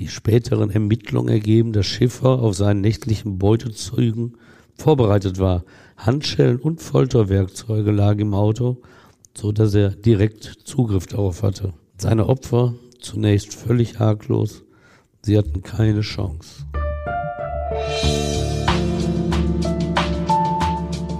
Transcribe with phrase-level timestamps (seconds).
[0.00, 4.38] Die späteren Ermittlungen ergeben, dass Schiffer auf seinen nächtlichen Beutezügen
[4.74, 5.64] vorbereitet war.
[5.98, 8.78] Handschellen und Folterwerkzeuge lagen im Auto,
[9.36, 11.74] so dass er direkt Zugriff darauf hatte.
[11.98, 14.62] Seine Opfer zunächst völlig arglos.
[15.20, 16.64] Sie hatten keine Chance.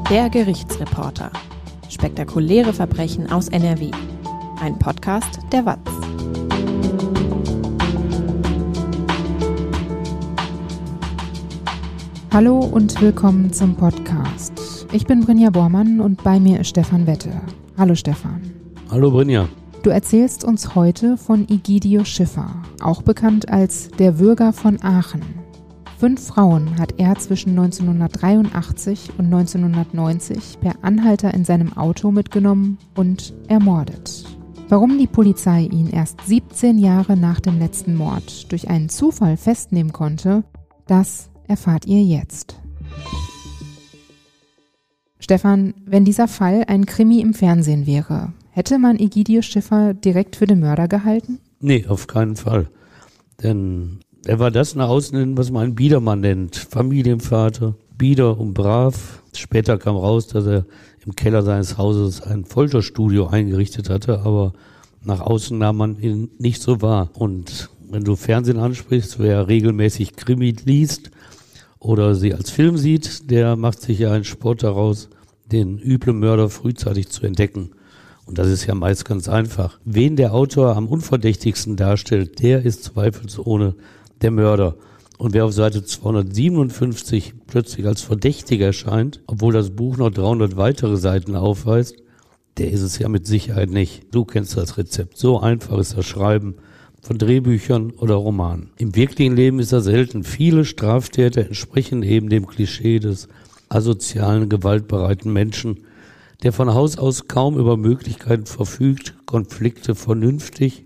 [0.09, 1.31] Der Gerichtsreporter.
[1.91, 3.91] Spektakuläre Verbrechen aus NRW.
[4.59, 6.10] Ein Podcast der WAZ.
[12.33, 14.87] Hallo und willkommen zum Podcast.
[14.93, 17.33] Ich bin Brinja Bormann und bei mir ist Stefan Wette.
[17.77, 18.41] Hallo Stefan.
[18.89, 19.49] Hallo Brinja.
[19.83, 25.23] Du erzählst uns heute von Egidio Schiffer, auch bekannt als der Würger von Aachen.
[25.99, 33.35] Fünf Frauen hat er zwischen 1983 und 1990 per Anhalter in seinem Auto mitgenommen und
[33.49, 34.25] ermordet.
[34.69, 39.93] Warum die Polizei ihn erst 17 Jahre nach dem letzten Mord durch einen Zufall festnehmen
[39.93, 40.45] konnte,
[40.87, 42.57] das erfahrt ihr jetzt.
[45.19, 50.47] Stefan, wenn dieser Fall ein Krimi im Fernsehen wäre, hätte man Egidius Schiffer direkt für
[50.47, 51.41] den Mörder gehalten?
[51.61, 52.69] Nee, auf keinen Fall.
[53.43, 56.57] Denn er war das nach außen hin, was man einen Biedermann nennt.
[56.57, 59.23] Familienvater, bieder und brav.
[59.35, 60.65] Später kam raus, dass er
[61.05, 64.53] im Keller seines Hauses ein Folterstudio eingerichtet hatte, aber
[65.05, 67.11] nach außen nahm man ihn nicht so wahr.
[67.15, 71.11] Und wenn du Fernsehen ansprichst, wer regelmäßig Krimi liest,
[71.81, 75.09] oder sie als Film sieht, der macht sich ja einen Sport daraus,
[75.51, 77.71] den üblen Mörder frühzeitig zu entdecken.
[78.27, 79.81] Und das ist ja meist ganz einfach.
[79.85, 83.75] Wen der Autor am unverdächtigsten darstellt, der ist zweifelsohne
[84.23, 84.77] der Mörder.
[85.19, 90.97] Und wer auf Seite 257 plötzlich als verdächtig erscheint, obwohl das Buch noch 300 weitere
[90.97, 91.97] Seiten aufweist,
[92.59, 94.15] der ist es ja mit Sicherheit nicht.
[94.15, 95.17] Du kennst das Rezept.
[95.17, 96.57] So einfach ist das Schreiben
[97.01, 98.71] von Drehbüchern oder Romanen.
[98.77, 100.25] Im wirklichen Leben ist das selten.
[100.25, 103.29] Viele Straftäter entsprechen eben dem Klischee des
[103.69, 105.81] asozialen, gewaltbereiten Menschen,
[106.43, 110.85] der von Haus aus kaum über Möglichkeiten verfügt, Konflikte vernünftig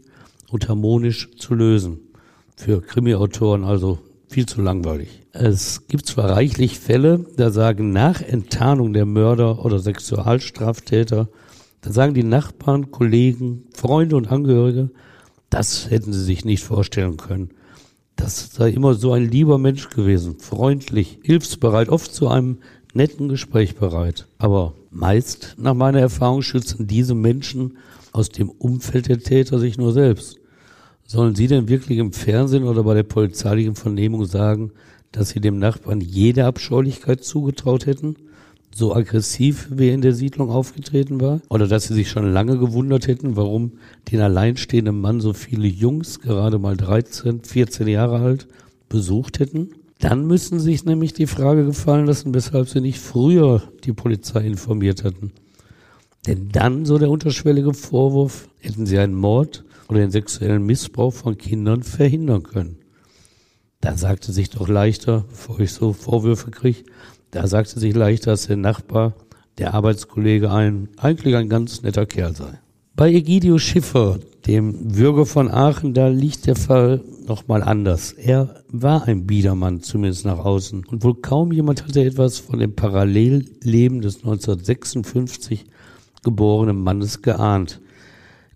[0.51, 1.99] und harmonisch zu lösen.
[2.57, 5.23] Für Krimiautoren also viel zu langweilig.
[5.33, 11.29] Es gibt zwar reichlich Fälle, da sagen nach Enttarnung der Mörder oder Sexualstraftäter,
[11.81, 14.91] da sagen die Nachbarn, Kollegen, Freunde und Angehörige,
[15.55, 17.51] das hätten sie sich nicht vorstellen können.
[18.17, 22.59] Das sei immer so ein lieber Mensch gewesen, freundlich, hilfsbereit, oft zu einem
[22.93, 24.27] netten Gespräch bereit.
[24.39, 27.79] Aber meist, nach meiner Erfahrung, schützen diese Menschen
[28.11, 30.41] aus dem Umfeld der Täter sich nur selbst.
[31.07, 34.73] Sollen sie denn wirklich im Fernsehen oder bei der polizeilichen Vernehmung sagen,
[35.13, 38.17] dass sie dem Nachbarn jede Abscheulichkeit zugetraut hätten?
[38.75, 41.41] So aggressiv wie er in der Siedlung aufgetreten war?
[41.49, 43.73] Oder dass sie sich schon lange gewundert hätten, warum
[44.11, 48.49] den alleinstehenden Mann so viele Jungs, gerade mal 13, 14 Jahre alt,
[48.89, 49.71] besucht hätten?
[50.01, 55.05] Dann müssen sich nämlich die Frage gefallen lassen, weshalb sie nicht früher die Polizei informiert
[55.05, 55.33] hatten.
[56.27, 61.39] Denn dann, so der unterschwellige Vorwurf, hätten sie einen Mord oder den sexuellen Missbrauch von
[61.39, 62.79] Kindern verhindern können.
[63.81, 66.85] Da sagte sich doch leichter, bevor ich so Vorwürfe kriege,
[67.35, 69.15] da sagte sich leicht, dass der Nachbar,
[69.59, 72.61] der Arbeitskollege, ein, eigentlich ein ganz netter Kerl sei.
[72.95, 78.13] Bei Egidio Schiffer, dem Bürger von Aachen, da liegt der Fall nochmal anders.
[78.13, 80.85] Er war ein Biedermann, zumindest nach außen.
[80.87, 85.65] Und wohl kaum jemand hatte etwas von dem Parallelleben des 1956
[86.23, 87.81] geborenen Mannes geahnt.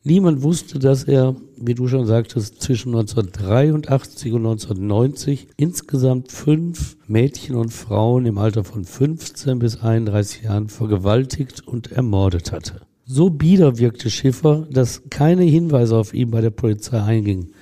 [0.05, 7.57] Niemand wusste, dass er, wie du schon sagtest, zwischen 1983 und 1990 insgesamt fünf Mädchen
[7.57, 12.81] und Frauen im Alter von 15 bis 31 Jahren vergewaltigt und ermordet hatte.
[13.05, 17.53] So bieder wirkte Schiffer, dass keine Hinweise auf ihn bei der Polizei eingingen.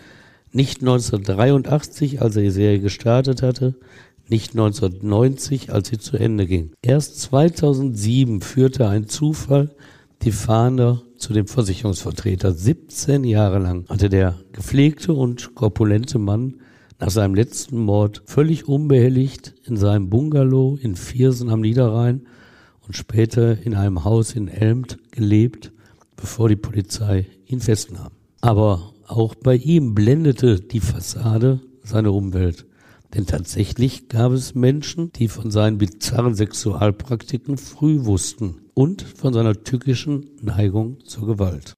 [0.52, 3.76] Nicht 1983, als er die Serie gestartet hatte,
[4.28, 6.72] nicht 1990, als sie zu Ende ging.
[6.82, 9.70] Erst 2007 führte ein Zufall
[10.22, 12.52] die Fahnder zu dem Versicherungsvertreter.
[12.52, 16.56] 17 Jahre lang hatte der gepflegte und korpulente Mann
[16.98, 22.22] nach seinem letzten Mord völlig unbehelligt in seinem Bungalow in Viersen am Niederrhein
[22.86, 25.72] und später in einem Haus in Elmt gelebt,
[26.16, 28.12] bevor die Polizei ihn festnahm.
[28.40, 32.66] Aber auch bei ihm blendete die Fassade seine Umwelt.
[33.16, 39.54] Denn tatsächlich gab es Menschen, die von seinen bizarren Sexualpraktiken früh wussten und von seiner
[39.54, 41.72] tückischen Neigung zur Gewalt.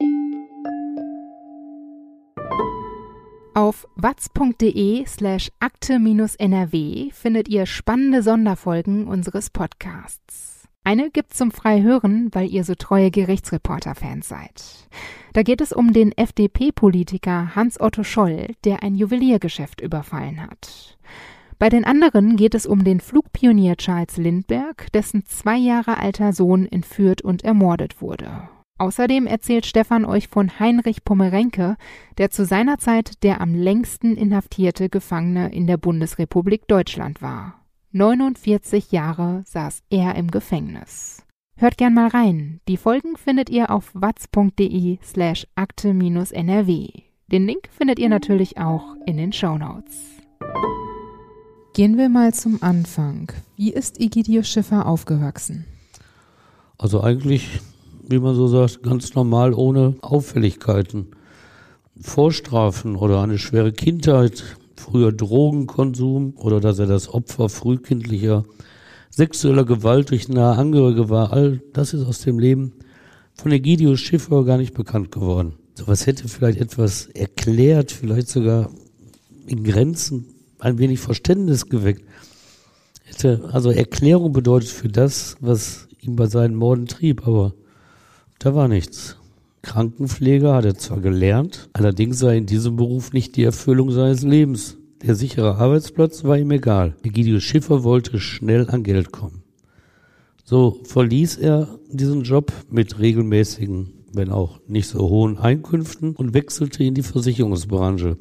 [3.54, 10.57] Auf watz.de slash akte-nrw findet ihr spannende Sonderfolgen unseres Podcasts.
[10.84, 14.88] Eine gibt's zum Freihören, weil ihr so treue Gerichtsreporter-Fans seid.
[15.34, 20.96] Da geht es um den FDP-Politiker Hans-Otto Scholl, der ein Juweliergeschäft überfallen hat.
[21.58, 26.66] Bei den anderen geht es um den Flugpionier Charles Lindbergh, dessen zwei Jahre alter Sohn
[26.66, 28.48] entführt und ermordet wurde.
[28.78, 31.76] Außerdem erzählt Stefan euch von Heinrich Pomerenke,
[32.16, 37.60] der zu seiner Zeit der am längsten inhaftierte Gefangene in der Bundesrepublik Deutschland war.
[37.98, 41.24] 49 Jahre saß er im Gefängnis.
[41.56, 42.60] Hört gern mal rein.
[42.68, 46.92] Die Folgen findet ihr auf watz.de slash akte-nrw.
[47.26, 49.96] Den Link findet ihr natürlich auch in den Shownotes.
[51.74, 53.32] Gehen wir mal zum Anfang.
[53.56, 55.64] Wie ist Egidio Schiffer aufgewachsen?
[56.78, 57.60] Also eigentlich,
[58.08, 61.08] wie man so sagt, ganz normal ohne Auffälligkeiten.
[62.00, 68.44] Vorstrafen oder eine schwere Kindheit, früher Drogenkonsum oder dass er das Opfer frühkindlicher
[69.10, 72.72] sexueller Gewalt durch nahe Angehörige war, all das ist aus dem Leben
[73.34, 75.54] von Egidio Schiffer gar nicht bekannt geworden.
[75.74, 78.70] Sowas hätte vielleicht etwas erklärt, vielleicht sogar
[79.46, 80.26] in Grenzen
[80.58, 82.02] ein wenig Verständnis geweckt.
[83.04, 87.54] Hätte also Erklärung bedeutet für das, was ihn bei seinen Morden trieb, aber
[88.38, 89.17] da war nichts.
[89.68, 94.78] Krankenpfleger hat er zwar gelernt, allerdings sei in diesem Beruf nicht die Erfüllung seines Lebens.
[95.02, 96.96] Der sichere Arbeitsplatz war ihm egal.
[97.02, 99.42] Egidius Schiffer wollte schnell an Geld kommen.
[100.42, 106.82] So verließ er diesen Job mit regelmäßigen, wenn auch nicht so hohen Einkünften und wechselte
[106.82, 108.16] in die Versicherungsbranche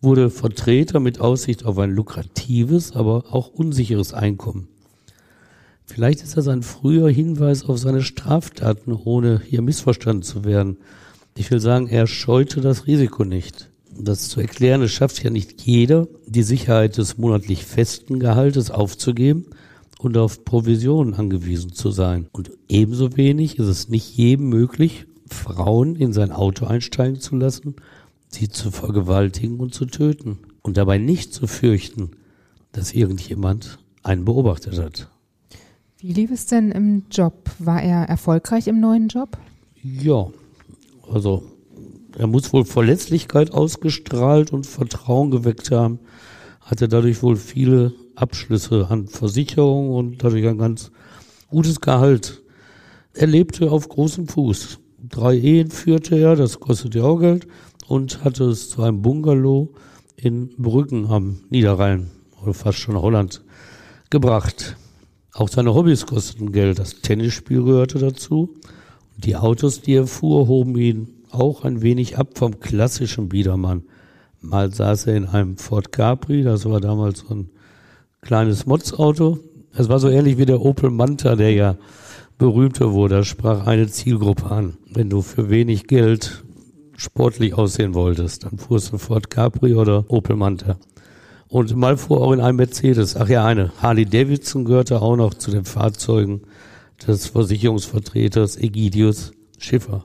[0.00, 4.68] wurde Vertreter mit Aussicht auf ein lukratives, aber auch unsicheres Einkommen.
[5.86, 10.78] Vielleicht ist das ein früher Hinweis auf seine Straftaten, ohne hier missverstanden zu werden.
[11.36, 13.70] Ich will sagen, er scheute das Risiko nicht.
[13.98, 19.46] Das zu erklären, es schafft ja nicht jeder, die Sicherheit des monatlich festen Gehaltes aufzugeben
[19.98, 22.26] und auf Provisionen angewiesen zu sein.
[22.32, 27.76] Und ebenso wenig ist es nicht jedem möglich, Frauen in sein Auto einsteigen zu lassen
[28.28, 32.10] sie zu vergewaltigen und zu töten und dabei nicht zu fürchten,
[32.72, 35.08] dass irgendjemand einen beobachtet hat.
[35.98, 37.50] Wie lief es denn im Job?
[37.58, 39.38] War er erfolgreich im neuen Job?
[39.82, 40.26] Ja,
[41.10, 41.42] also
[42.18, 45.98] er muss wohl Verletzlichkeit ausgestrahlt und Vertrauen geweckt haben,
[46.60, 50.90] hatte dadurch wohl viele Abschlüsse an Versicherungen und dadurch ein ganz
[51.48, 52.42] gutes Gehalt.
[53.14, 54.78] Er lebte auf großem Fuß.
[55.02, 57.46] Drei Ehen führte er, das kostete auch Geld
[57.88, 59.72] und hatte es zu einem Bungalow
[60.16, 62.10] in Brücken am Niederrhein
[62.42, 63.42] oder fast schon Holland
[64.10, 64.76] gebracht.
[65.36, 66.78] Auch seine Hobbys kosteten Geld.
[66.78, 68.54] Das Tennisspiel gehörte dazu.
[69.14, 73.82] Und die Autos, die er fuhr, hoben ihn auch ein wenig ab vom klassischen Biedermann.
[74.40, 77.50] Mal saß er in einem Ford Capri, das war damals so ein
[78.22, 79.38] kleines Modsauto.
[79.74, 81.76] Es war so ähnlich wie der Opel Manta, der ja
[82.38, 83.16] berühmter wurde.
[83.16, 84.78] Da sprach eine Zielgruppe an.
[84.90, 86.44] Wenn du für wenig Geld
[86.96, 90.78] sportlich aussehen wolltest, dann fuhrst du Ford Capri oder Opel Manta.
[91.48, 93.16] Und mal fuhr auch in einem Mercedes.
[93.16, 93.72] Ach ja, eine.
[93.80, 96.42] Harley Davidson gehörte auch noch zu den Fahrzeugen
[97.06, 100.04] des Versicherungsvertreters Egidius Schiffer.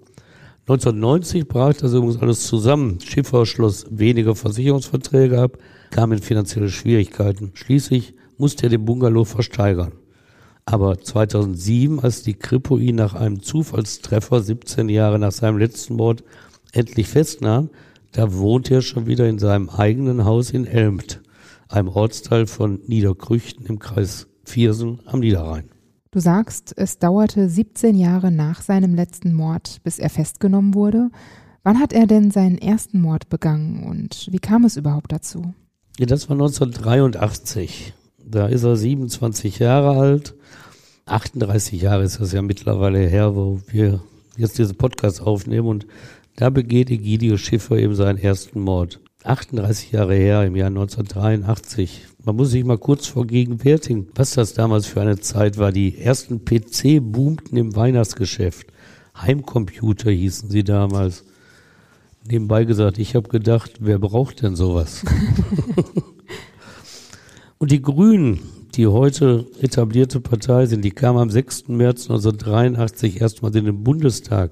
[0.67, 2.99] 1990 brach das übrigens alles zusammen.
[3.01, 5.57] Schiffer schloss weniger Versicherungsverträge ab,
[5.89, 7.51] kam in finanzielle Schwierigkeiten.
[7.55, 9.93] Schließlich musste er den Bungalow versteigern.
[10.65, 16.23] Aber 2007, als die Kripo ihn nach einem Zufallstreffer 17 Jahre nach seinem letzten Mord
[16.71, 17.69] endlich festnahm,
[18.11, 21.21] da wohnt er schon wieder in seinem eigenen Haus in Elmt,
[21.71, 25.69] einem Ortsteil von Niederkrüchten im Kreis Viersen am Niederrhein.
[26.11, 31.09] Du sagst, es dauerte 17 Jahre nach seinem letzten Mord, bis er festgenommen wurde.
[31.63, 35.53] Wann hat er denn seinen ersten Mord begangen und wie kam es überhaupt dazu?
[35.97, 37.93] Ja, das war 1983.
[38.17, 40.35] Da ist er 27 Jahre alt.
[41.05, 44.01] 38 Jahre ist das ja mittlerweile her, wo wir
[44.37, 45.87] jetzt diesen Podcast aufnehmen und
[46.35, 48.99] da begeht Egidio Schiffer eben seinen ersten Mord.
[49.23, 52.07] 38 Jahre her, im Jahr 1983.
[52.25, 55.71] Man muss sich mal kurz vergegenwärtigen, was das damals für eine Zeit war.
[55.71, 58.67] Die ersten PC boomten im Weihnachtsgeschäft.
[59.15, 61.23] Heimcomputer hießen sie damals.
[62.27, 65.03] Nebenbei gesagt, ich habe gedacht, wer braucht denn sowas?
[67.57, 68.39] Und die Grünen,
[68.75, 71.67] die heute etablierte Partei sind, die kamen am 6.
[71.67, 74.51] März 1983 erstmals in den Bundestag.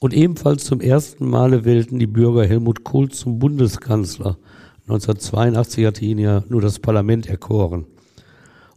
[0.00, 4.38] Und ebenfalls zum ersten Male wählten die Bürger Helmut Kohl zum Bundeskanzler.
[4.82, 7.86] 1982 hatte ihn ja nur das Parlament erkoren.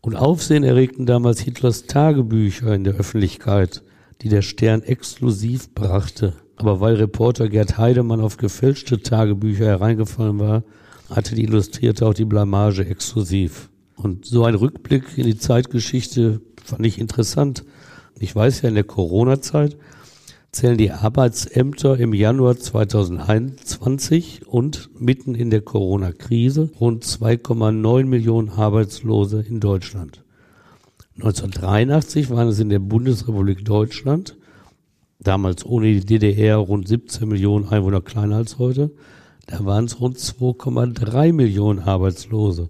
[0.01, 3.83] Und Aufsehen erregten damals Hitlers Tagebücher in der Öffentlichkeit,
[4.21, 6.33] die der Stern exklusiv brachte.
[6.55, 10.63] Aber weil Reporter Gerd Heidemann auf gefälschte Tagebücher hereingefallen war,
[11.09, 13.69] hatte die Illustrierte auch die Blamage exklusiv.
[13.95, 17.63] Und so ein Rückblick in die Zeitgeschichte fand ich interessant.
[18.19, 19.77] Ich weiß ja, in der Corona-Zeit
[20.51, 29.45] zählen die Arbeitsämter im Januar 2021 und mitten in der Corona-Krise rund 2,9 Millionen Arbeitslose
[29.47, 30.23] in Deutschland.
[31.15, 34.37] 1983 waren es in der Bundesrepublik Deutschland,
[35.19, 38.91] damals ohne die DDR rund 17 Millionen Einwohner kleiner als heute,
[39.47, 42.69] da waren es rund 2,3 Millionen Arbeitslose.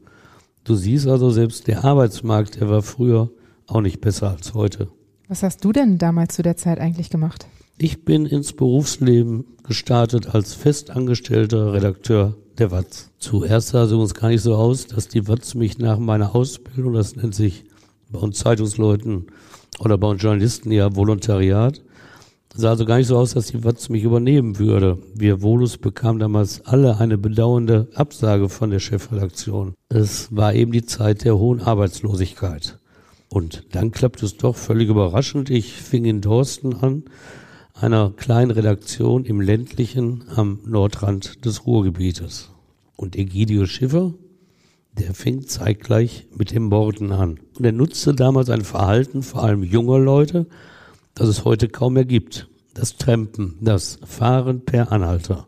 [0.63, 3.31] Du siehst also, selbst der Arbeitsmarkt, der war früher
[3.65, 4.89] auch nicht besser als heute.
[5.27, 7.47] Was hast du denn damals zu der Zeit eigentlich gemacht?
[7.83, 13.09] Ich bin ins Berufsleben gestartet als festangestellter Redakteur der Watz.
[13.17, 16.93] Zuerst sah es uns gar nicht so aus, dass die Watz mich nach meiner Ausbildung,
[16.93, 17.63] das nennt sich
[18.11, 19.25] bei uns Zeitungsleuten
[19.79, 21.81] oder bei uns Journalisten ja Volontariat,
[22.53, 24.99] sah also gar nicht so aus, dass die Watz mich übernehmen würde.
[25.15, 29.73] Wir Volus bekamen damals alle eine bedauernde Absage von der Chefredaktion.
[29.89, 32.77] Es war eben die Zeit der hohen Arbeitslosigkeit.
[33.27, 35.49] Und dann klappt es doch völlig überraschend.
[35.49, 37.05] Ich fing in Dorsten an,
[37.73, 42.51] einer kleinen Redaktion im ländlichen am Nordrand des Ruhrgebietes.
[42.95, 44.13] Und Egidio Schiffer,
[44.97, 47.39] der fing zeitgleich mit dem Morden an.
[47.57, 50.47] Und er nutzte damals ein Verhalten vor allem junger Leute,
[51.15, 52.47] das es heute kaum mehr gibt.
[52.73, 55.47] Das Trampen, das Fahren per Anhalter.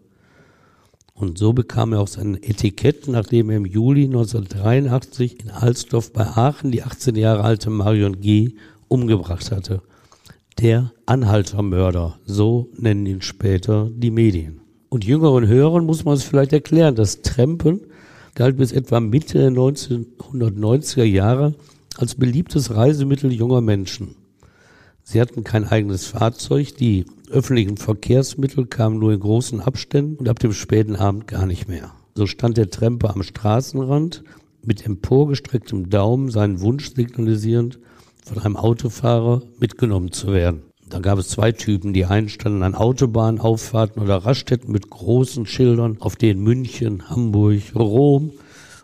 [1.14, 6.26] Und so bekam er auch sein Etikett, nachdem er im Juli 1983 in Alsdorf bei
[6.26, 8.56] Aachen die 18 Jahre alte Marion G.
[8.88, 9.84] umgebracht hatte.
[10.60, 14.62] Der Anhaltermörder, so nennen ihn später die Medien.
[14.90, 17.82] Und jüngeren Hörern muss man es vielleicht erklären, das Trampen
[18.36, 21.56] galt bis etwa Mitte der 1990er Jahre
[21.98, 24.16] als beliebtes Reisemittel junger Menschen.
[25.04, 30.40] Sie hatten kein eigenes Fahrzeug, die öffentlichen Verkehrsmittel kamen nur in großen Abständen und ab
[30.40, 31.92] dem späten Abend gar nicht mehr.
[32.16, 34.24] So stand der Tramper am Straßenrand
[34.64, 37.80] mit emporgestrecktem Daumen seinen Wunsch signalisierend,
[38.26, 40.64] von einem Autofahrer mitgenommen zu werden.
[40.90, 41.94] Da gab es zwei Typen.
[41.94, 48.32] Die einen standen an Autobahnauffahrten oder Raststätten mit großen Schildern, auf denen München, Hamburg, Rom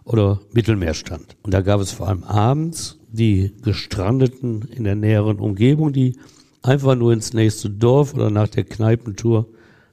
[0.05, 1.35] oder Mittelmeer stand.
[1.43, 6.17] Und da gab es vor allem abends die Gestrandeten in der näheren Umgebung, die
[6.63, 9.47] einfach nur ins nächste Dorf oder nach der Kneipentour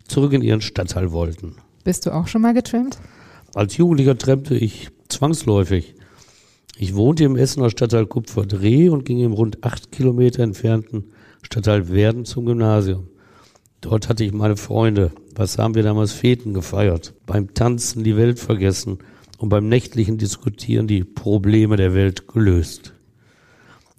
[0.09, 1.57] zurück in ihren Stadtteil wollten.
[1.85, 2.99] Bist du auch schon mal getrampt?
[3.55, 5.96] Als Jugendlicher trampte ich zwangsläufig.
[6.79, 11.05] Ich wohnte im Essener Stadtteil Kupferdreh und ging im rund acht Kilometer entfernten
[11.41, 13.09] Stadtteil Werden zum Gymnasium.
[13.81, 15.13] Dort hatte ich meine Freunde.
[15.35, 17.15] Was haben wir damals Feten gefeiert?
[17.25, 18.99] Beim Tanzen die Welt vergessen
[19.39, 22.93] und beim nächtlichen Diskutieren die Probleme der Welt gelöst.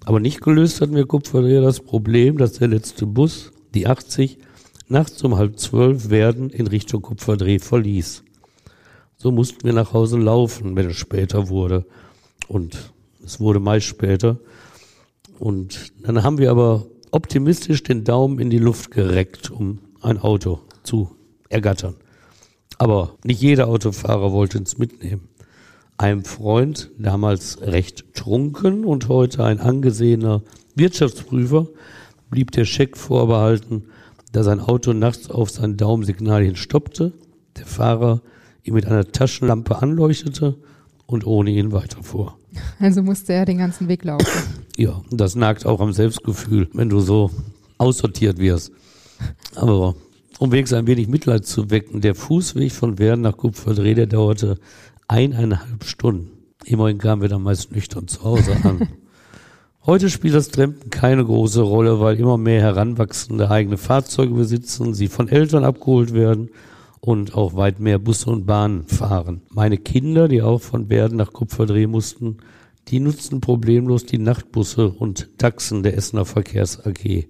[0.04, 4.38] Aber nicht gelöst hatten wir Kupferdreher das Problem, dass der letzte Bus, die 80,
[4.86, 8.22] nachts um halb zwölf Werden in Richtung Kupferdreh verließ.
[9.16, 11.84] So mussten wir nach Hause laufen, wenn es später wurde.
[12.48, 12.92] Und
[13.24, 14.38] es wurde meist später.
[15.38, 20.60] Und dann haben wir aber optimistisch den Daumen in die Luft gereckt, um ein Auto
[20.82, 21.10] zu
[21.48, 21.94] ergattern.
[22.78, 25.28] Aber nicht jeder Autofahrer wollte uns mitnehmen.
[25.96, 30.42] Einem Freund, damals recht trunken und heute ein angesehener
[30.76, 31.68] Wirtschaftsprüfer,
[32.30, 33.84] blieb der Scheck vorbehalten,
[34.32, 37.14] da sein Auto nachts auf sein Daumensignal hin stoppte,
[37.56, 38.22] der Fahrer
[38.62, 40.56] ihn mit einer Taschenlampe anleuchtete
[41.08, 42.36] und ohne ihn weiterfuhr.
[42.78, 44.26] Also musste er den ganzen Weg laufen.
[44.76, 47.30] Ja, das nagt auch am Selbstgefühl, wenn du so
[47.78, 48.70] aussortiert wirst.
[49.56, 49.96] Aber
[50.38, 54.58] um wenigstens ein wenig Mitleid zu wecken, der Fußweg von Werden nach Kupferdreh, der dauerte
[55.08, 56.30] eineinhalb Stunden.
[56.64, 58.88] Immerhin kamen wir dann meist nüchtern zu Hause an.
[59.86, 65.08] Heute spielt das Trampen keine große Rolle, weil immer mehr Heranwachsende eigene Fahrzeuge besitzen, sie
[65.08, 66.50] von Eltern abgeholt werden
[67.00, 69.42] und auch weit mehr Busse und Bahnen fahren.
[69.50, 72.38] Meine Kinder, die auch von Werden nach Kupferdreh mussten,
[72.88, 77.28] die nutzten problemlos die Nachtbusse und Taxen der Essener Verkehrs AG.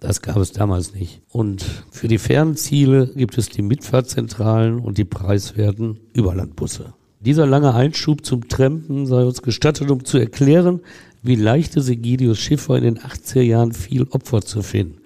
[0.00, 1.22] Das gab es damals nicht.
[1.28, 6.94] Und für die fernen Ziele gibt es die Mitfahrzentralen und die preiswerten Überlandbusse.
[7.20, 10.80] Dieser lange Einschub zum Trampen sei uns gestattet, um zu erklären,
[11.22, 15.01] wie leicht es Egidius Schiffer in den 80er Jahren viel Opfer zu finden.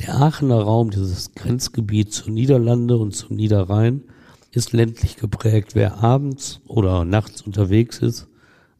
[0.00, 4.04] Der Aachener Raum, dieses Grenzgebiet zu Niederlande und zum Niederrhein,
[4.52, 5.74] ist ländlich geprägt.
[5.74, 8.28] Wer abends oder nachts unterwegs ist,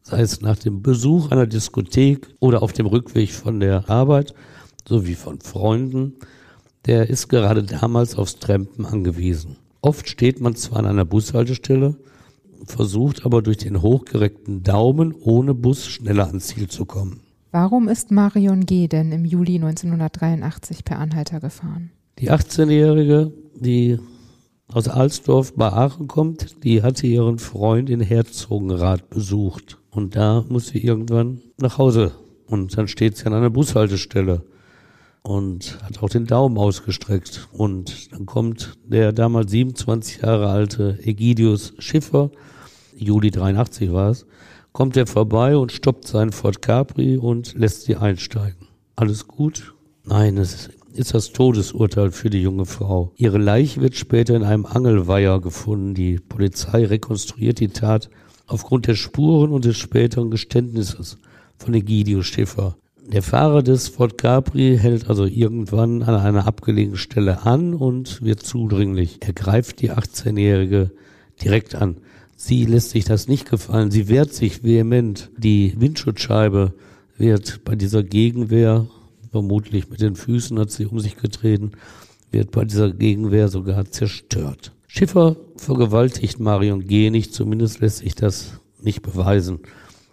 [0.03, 4.33] sei es nach dem Besuch einer Diskothek oder auf dem Rückweg von der Arbeit
[4.87, 6.15] sowie von Freunden,
[6.87, 9.57] der ist gerade damals aufs Trampen angewiesen.
[9.81, 11.97] Oft steht man zwar an einer Bushaltestelle,
[12.65, 17.21] versucht aber durch den hochgereckten Daumen ohne Bus schneller ans Ziel zu kommen.
[17.51, 18.89] Warum ist Marion G.
[18.89, 21.91] denn im Juli 1983 per Anhalter gefahren?
[22.19, 23.99] Die 18-Jährige, die
[24.69, 29.79] aus Alsdorf bei Aachen kommt, die hatte ihren Freund in Herzogenrath besucht.
[29.91, 32.13] Und da muss sie irgendwann nach Hause.
[32.47, 34.43] Und dann steht sie an einer Bushaltestelle.
[35.23, 37.49] und hat auch den Daumen ausgestreckt.
[37.53, 42.31] Und dann kommt der damals 27 Jahre alte Egidius Schiffer,
[42.97, 44.27] Juli 83 war es,
[44.73, 48.69] kommt er vorbei und stoppt seinen Ford Capri und lässt sie einsteigen.
[48.97, 49.75] Alles gut?
[50.05, 53.13] Nein, es ist das Todesurteil für die junge Frau.
[53.17, 55.95] Ihre Leiche wird später in einem Angelweiher gefunden.
[55.95, 58.11] Die Polizei rekonstruiert die Tat
[58.47, 61.19] aufgrund der Spuren und des späteren Geständnisses
[61.57, 62.77] von Egidio Schiffer.
[63.07, 68.43] Der Fahrer des Ford Capri hält also irgendwann an einer abgelegenen Stelle an und wird
[68.43, 69.19] zudringlich.
[69.21, 70.91] Er greift die 18-Jährige
[71.43, 71.97] direkt an.
[72.41, 73.91] Sie lässt sich das nicht gefallen.
[73.91, 75.29] Sie wehrt sich vehement.
[75.37, 76.73] Die Windschutzscheibe
[77.17, 78.87] wird bei dieser Gegenwehr,
[79.33, 81.73] vermutlich mit den Füßen hat sie um sich getreten,
[82.31, 84.71] wird bei dieser Gegenwehr sogar zerstört.
[84.87, 87.11] Schiffer vergewaltigt Marion G.
[87.11, 89.59] nicht, zumindest lässt sich das nicht beweisen.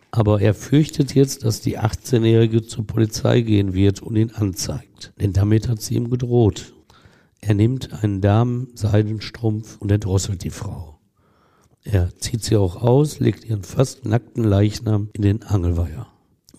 [0.09, 5.13] Aber er fürchtet jetzt, dass die 18-Jährige zur Polizei gehen wird und ihn anzeigt.
[5.21, 6.73] Denn damit hat sie ihm gedroht.
[7.39, 10.94] Er nimmt einen Damenseidenstrumpf und erdrosselt die Frau.
[11.85, 16.07] Er zieht sie auch aus, legt ihren fast nackten Leichnam in den Angelweiher.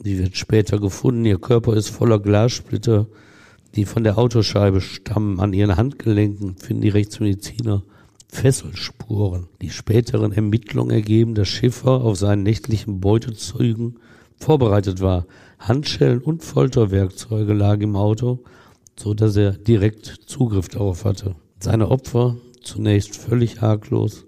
[0.02, 3.09] Sie wird später gefunden, ihr Körper ist voller Glassplitter,
[3.75, 5.40] die von der Autoscheibe stammen.
[5.40, 7.83] An ihren Handgelenken finden die Rechtsmediziner
[8.28, 9.49] Fesselspuren.
[9.62, 13.99] Die späteren Ermittlungen ergeben, dass Schiffer auf seinen nächtlichen Beutezügen
[14.38, 15.26] vorbereitet war.
[15.59, 18.45] Handschellen und Folterwerkzeuge lagen im Auto,
[18.97, 21.35] so dass er direkt Zugriff darauf hatte.
[21.59, 24.25] Seine Opfer zunächst völlig arglos.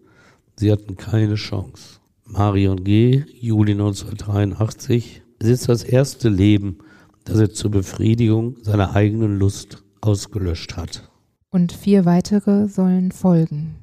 [0.59, 2.01] Sie hatten keine Chance.
[2.25, 6.79] Marion G., Juli 1983, es ist das erste Leben,
[7.25, 11.13] das er zur Befriedigung seiner eigenen Lust ausgelöscht hat.
[11.51, 13.77] Und vier weitere sollen folgen.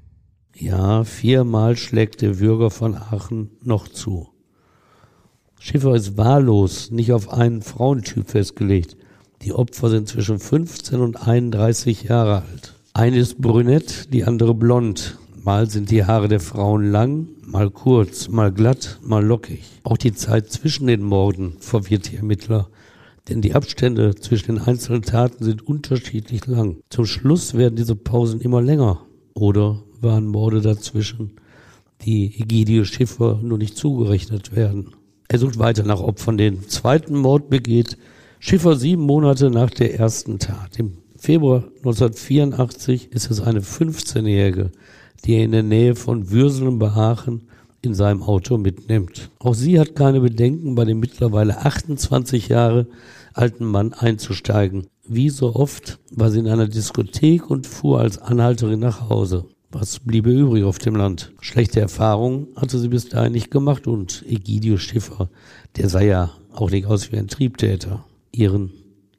[0.54, 4.28] Ja, viermal schlägt der Bürger von Aachen noch zu.
[5.58, 8.98] Schiffer ist wahllos, nicht auf einen Frauentyp festgelegt.
[9.44, 12.76] Die Opfer sind zwischen 15 und 31 Jahre alt.
[12.92, 15.18] Eine ist brünett, die andere blond.
[15.46, 19.62] Mal sind die Haare der Frauen lang, mal kurz, mal glatt, mal lockig.
[19.84, 22.68] Auch die Zeit zwischen den Morden verwirrt die Ermittler,
[23.30, 26.78] denn die Abstände zwischen den einzelnen Taten sind unterschiedlich lang.
[26.90, 29.06] Zum Schluss werden diese Pausen immer länger
[29.36, 31.34] oder waren Morde dazwischen,
[32.02, 34.96] die Egidio Schiffer nur nicht zugerechnet werden.
[35.28, 36.40] Er sucht weiter nach Opfern.
[36.40, 38.00] Den zweiten Mord begeht
[38.40, 40.80] Schiffer sieben Monate nach der ersten Tat.
[40.80, 44.72] Im Februar 1984 ist es eine 15-Jährige,
[45.26, 47.48] die er in der Nähe von Würselen bei Aachen
[47.82, 49.30] in seinem Auto mitnimmt.
[49.40, 52.88] Auch sie hat keine Bedenken, bei dem mittlerweile 28 Jahre
[53.34, 54.88] alten Mann einzusteigen.
[55.08, 59.46] Wie so oft war sie in einer Diskothek und fuhr als Anhalterin nach Hause.
[59.72, 61.34] Was bliebe übrig auf dem Land?
[61.42, 65.30] Schlechte Erfahrungen hatte sie bis dahin nicht gemacht und Egidio Schiffer,
[65.76, 68.06] der sah ja auch nicht aus wie ein Triebtäter.
[68.32, 68.72] Ihren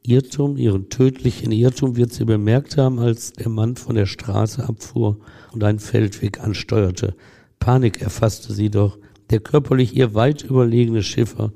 [0.07, 5.19] Irrtum, ihren tödlichen Irrtum wird sie bemerkt haben, als der Mann von der Straße abfuhr
[5.51, 7.13] und einen Feldweg ansteuerte.
[7.59, 8.97] Panik erfasste sie doch.
[9.29, 11.51] Der körperlich ihr weit überlegene Schiffer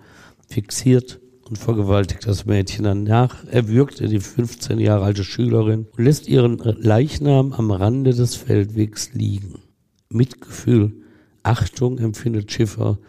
[0.49, 2.83] fixiert und vergewaltigt das Mädchen.
[2.83, 8.35] Danach erwürgt er die 15 Jahre alte Schülerin und lässt ihren Leichnam am Rande des
[8.35, 9.59] Feldwegs liegen.
[10.09, 10.91] Mitgefühl,
[11.43, 12.99] Achtung empfindet Schiffer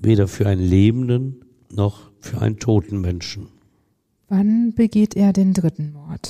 [0.00, 3.57] weder für einen lebenden noch für einen toten Menschen.
[4.30, 6.28] Wann begeht er den dritten Mord?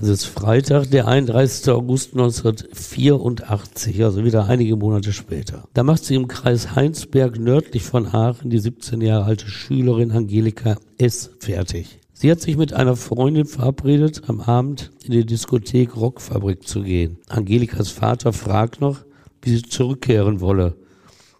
[0.00, 1.68] Es ist Freitag, der 31.
[1.70, 5.64] August 1984, also wieder einige Monate später.
[5.74, 10.76] Da macht sie im Kreis Heinsberg nördlich von Aachen die 17 Jahre alte Schülerin Angelika
[10.96, 11.30] S.
[11.40, 11.98] fertig.
[12.12, 17.18] Sie hat sich mit einer Freundin verabredet, am Abend in die Diskothek Rockfabrik zu gehen.
[17.28, 18.98] Angelikas Vater fragt noch,
[19.42, 20.76] wie sie zurückkehren wolle.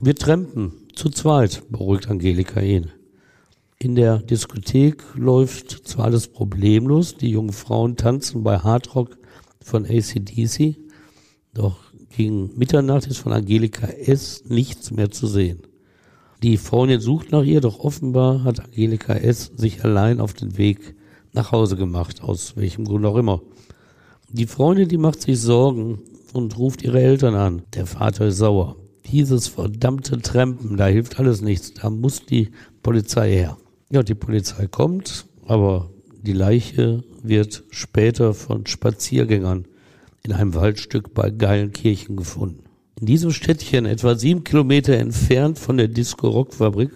[0.00, 2.90] Wir trampen, zu zweit, beruhigt Angelika ihn.
[3.86, 9.16] In der Diskothek läuft zwar alles problemlos, die jungen Frauen tanzen bei Hardrock
[9.62, 10.76] von ACDC,
[11.54, 11.76] doch
[12.08, 14.42] gegen Mitternacht ist von Angelika S.
[14.48, 15.60] nichts mehr zu sehen.
[16.42, 19.52] Die Freundin sucht nach ihr, doch offenbar hat Angelika S.
[19.54, 20.96] sich allein auf den Weg
[21.32, 23.40] nach Hause gemacht, aus welchem Grund auch immer.
[24.32, 26.00] Die Freundin, die macht sich Sorgen
[26.32, 27.62] und ruft ihre Eltern an.
[27.76, 28.74] Der Vater ist sauer.
[29.12, 32.50] Dieses verdammte Trampen, da hilft alles nichts, da muss die
[32.82, 33.56] Polizei her.
[33.88, 35.90] Ja, die Polizei kommt, aber
[36.22, 39.66] die Leiche wird später von Spaziergängern
[40.24, 42.64] in einem Waldstück bei Geilenkirchen gefunden.
[43.00, 46.90] In diesem Städtchen, etwa sieben Kilometer entfernt von der Disco-Rock-Fabrik,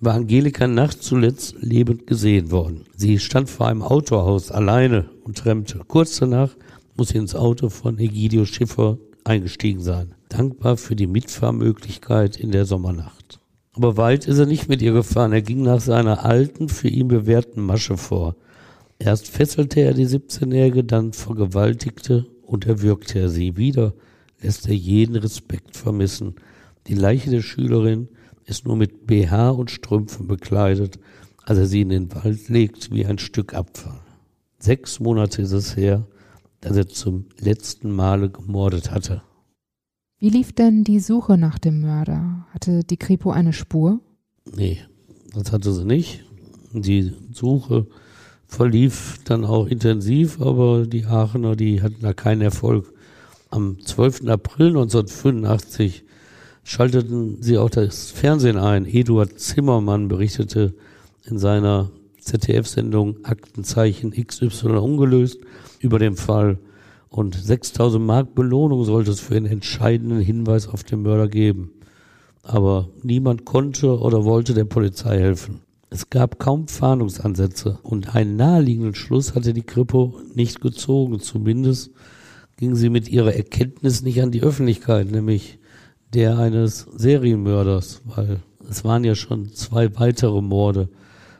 [0.00, 2.86] war Angelika nachts zuletzt lebend gesehen worden.
[2.96, 5.82] Sie stand vor einem Autohaus alleine und trennte.
[5.86, 6.50] Kurz danach
[6.96, 10.14] muss sie ins Auto von Egidio Schiffer eingestiegen sein.
[10.28, 13.38] Dankbar für die Mitfahrmöglichkeit in der Sommernacht.
[13.76, 15.32] Aber weit ist er nicht mit ihr gefahren.
[15.32, 18.34] Er ging nach seiner alten, für ihn bewährten Masche vor.
[18.98, 23.58] Erst fesselte er die 17-Jährige, dann vergewaltigte und erwürgte er sie.
[23.58, 23.92] Wieder
[24.40, 26.36] lässt er jeden Respekt vermissen.
[26.86, 28.08] Die Leiche der Schülerin
[28.46, 30.98] ist nur mit BH und Strümpfen bekleidet,
[31.44, 34.00] als er sie in den Wald legt wie ein Stück Abfall.
[34.58, 36.06] Sechs Monate ist es her,
[36.62, 39.22] dass er zum letzten Male gemordet hatte.
[40.18, 42.46] Wie lief denn die Suche nach dem Mörder?
[42.54, 44.00] Hatte die Kripo eine Spur?
[44.54, 44.78] Nee,
[45.34, 46.24] das hatte sie nicht.
[46.72, 47.86] Die Suche
[48.46, 52.94] verlief dann auch intensiv, aber die Aachener, die hatten da keinen Erfolg.
[53.50, 54.26] Am 12.
[54.28, 56.04] April 1985
[56.64, 58.86] schalteten sie auch das Fernsehen ein.
[58.86, 60.74] Eduard Zimmermann berichtete
[61.24, 65.40] in seiner ZDF-Sendung Aktenzeichen XY ungelöst
[65.80, 66.58] über den Fall
[67.08, 71.72] und 6000 Mark Belohnung sollte es für einen entscheidenden Hinweis auf den Mörder geben.
[72.42, 75.60] Aber niemand konnte oder wollte der Polizei helfen.
[75.88, 81.20] Es gab kaum Fahndungsansätze und einen naheliegenden Schluss hatte die Kripo nicht gezogen.
[81.20, 81.90] Zumindest
[82.56, 85.58] ging sie mit ihrer Erkenntnis nicht an die Öffentlichkeit, nämlich
[86.12, 90.88] der eines Serienmörders, weil es waren ja schon zwei weitere Morde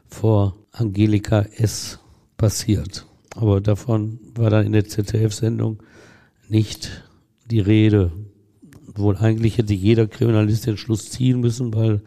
[0.06, 1.98] vor Angelika S.
[2.36, 3.06] passiert.
[3.36, 5.82] Aber davon war dann in der ZDF-Sendung
[6.48, 7.04] nicht
[7.50, 8.10] die Rede.
[8.94, 12.00] Wohl eigentlich hätte jeder Kriminalist den Schluss ziehen müssen, weil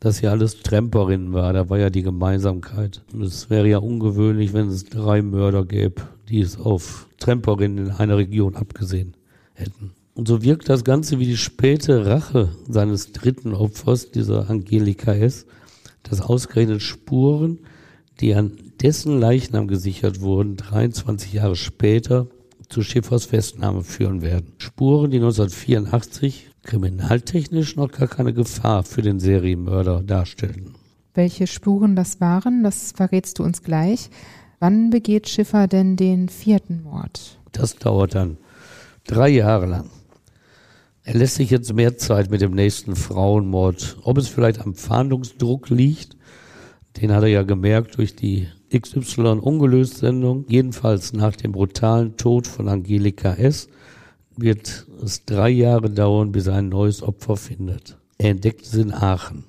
[0.00, 1.52] das ja alles Tremperinnen war.
[1.52, 3.02] Da war ja die Gemeinsamkeit.
[3.12, 7.92] Und es wäre ja ungewöhnlich, wenn es drei Mörder gäbe, die es auf Tremperinnen in
[7.92, 9.14] einer Region abgesehen
[9.52, 9.92] hätten.
[10.14, 15.46] Und so wirkt das Ganze wie die späte Rache seines dritten Opfers, dieser Angelika S.,
[16.02, 17.58] dass ausgerechnet Spuren,
[18.20, 22.26] die an dessen Leichnam gesichert wurden, 23 Jahre später
[22.68, 24.52] zu Schiffers Festnahme führen werden.
[24.58, 30.74] Spuren, die 1984 kriminaltechnisch noch gar keine Gefahr für den Serienmörder darstellten.
[31.14, 34.10] Welche Spuren das waren, das verrätst du uns gleich.
[34.60, 37.38] Wann begeht Schiffer denn den vierten Mord?
[37.52, 38.36] Das dauert dann
[39.06, 39.90] drei Jahre lang.
[41.02, 43.96] Er lässt sich jetzt mehr Zeit mit dem nächsten Frauenmord.
[44.02, 46.16] Ob es vielleicht am Fahndungsdruck liegt,
[47.00, 50.44] den hat er ja gemerkt durch die XY ungelöst Sendung.
[50.48, 53.68] Jedenfalls nach dem brutalen Tod von Angelika S.
[54.36, 57.98] wird es drei Jahre dauern, bis er ein neues Opfer findet.
[58.18, 59.44] Er entdeckt es in Aachen.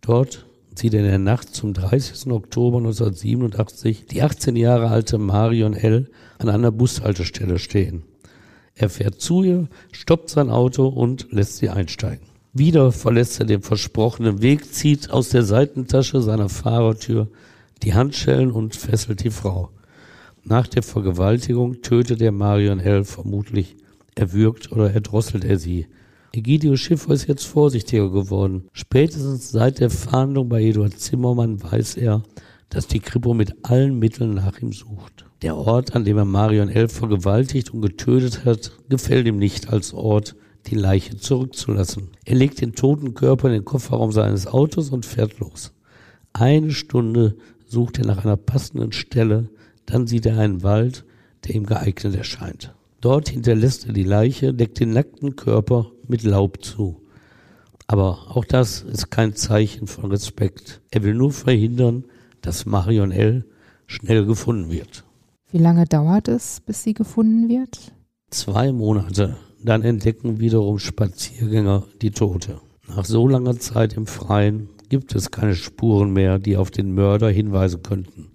[0.00, 2.30] Dort sieht er in der Nacht zum 30.
[2.30, 6.10] Oktober 1987 die 18 Jahre alte Marion L.
[6.38, 8.02] an einer Bushaltestelle stehen.
[8.74, 12.26] Er fährt zu ihr, stoppt sein Auto und lässt sie einsteigen.
[12.52, 17.28] Wieder verlässt er den versprochenen Weg, zieht aus der Seitentasche seiner Fahrertür
[17.84, 19.70] die Handschellen und fesselt die Frau.
[20.42, 23.04] Nach der Vergewaltigung tötet er Marion L.
[23.04, 23.76] vermutlich,
[24.14, 25.86] erwürgt oder erdrosselt er sie.
[26.32, 28.64] Egidio Schiffer ist jetzt vorsichtiger geworden.
[28.72, 32.22] Spätestens seit der Fahndung bei Eduard Zimmermann weiß er,
[32.68, 35.26] dass die Kripo mit allen Mitteln nach ihm sucht.
[35.42, 36.88] Der Ort, an dem er Marion L.
[36.88, 40.34] vergewaltigt und getötet hat, gefällt ihm nicht als Ort,
[40.66, 42.08] die Leiche zurückzulassen.
[42.24, 45.72] Er legt den toten Körper in den Kofferraum seines Autos und fährt los.
[46.32, 47.36] Eine Stunde
[47.74, 49.50] sucht er nach einer passenden Stelle,
[49.84, 51.04] dann sieht er einen Wald,
[51.44, 52.74] der ihm geeignet erscheint.
[53.00, 57.02] Dort hinterlässt er die Leiche, deckt den nackten Körper mit Laub zu.
[57.86, 60.80] Aber auch das ist kein Zeichen von Respekt.
[60.90, 62.04] Er will nur verhindern,
[62.40, 63.44] dass Marion L.
[63.86, 65.04] schnell gefunden wird.
[65.50, 67.92] Wie lange dauert es, bis sie gefunden wird?
[68.30, 69.36] Zwei Monate.
[69.62, 72.60] Dann entdecken wiederum Spaziergänger die Tote.
[72.88, 77.30] Nach so langer Zeit im Freien gibt es keine Spuren mehr, die auf den Mörder
[77.30, 78.28] hinweisen könnten.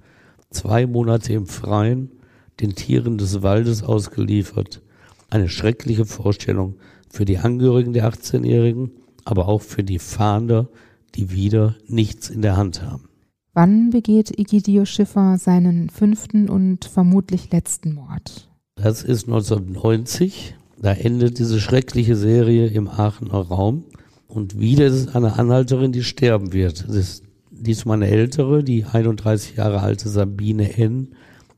[0.50, 2.12] Zwei Monate im Freien,
[2.60, 4.82] den Tieren des Waldes ausgeliefert.
[5.30, 6.76] Eine schreckliche Vorstellung
[7.10, 8.92] für die Angehörigen der 18-Jährigen,
[9.26, 10.70] aber auch für die Fahnder,
[11.16, 13.10] die wieder nichts in der Hand haben.
[13.54, 18.50] Wann begeht Egidio Schiffer seinen fünften und vermutlich letzten Mord?
[18.76, 20.56] Das ist 1990.
[20.82, 23.84] Da endet diese schreckliche Serie im Aachener Raum.
[24.30, 26.88] Und wieder ist es eine Anhalterin, die sterben wird.
[26.88, 31.16] Das ist diesmal eine ältere, die 31 Jahre alte Sabine N.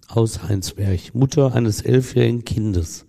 [0.08, 3.06] aus Heinsberg, Mutter eines elfjährigen Kindes.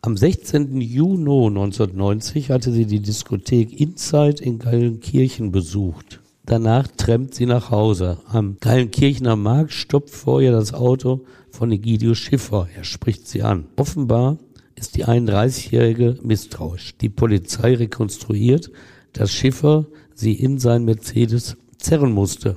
[0.00, 0.80] Am 16.
[0.80, 6.20] Juni 1990 hatte sie die Diskothek Inside in Geilenkirchen besucht.
[6.46, 8.18] Danach trennt sie nach Hause.
[8.28, 12.68] Am Geilenkirchener Markt stoppt vor ihr das Auto von Egidio Schiffer.
[12.76, 13.64] Er spricht sie an.
[13.76, 14.38] Offenbar
[14.78, 16.96] ist die 31-Jährige misstrauisch.
[16.98, 18.70] Die Polizei rekonstruiert,
[19.12, 22.56] dass Schiffer sie in sein Mercedes zerren musste.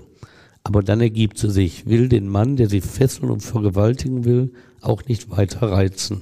[0.64, 5.06] Aber dann ergibt sie sich, will den Mann, der sie fesseln und vergewaltigen will, auch
[5.06, 6.22] nicht weiter reizen.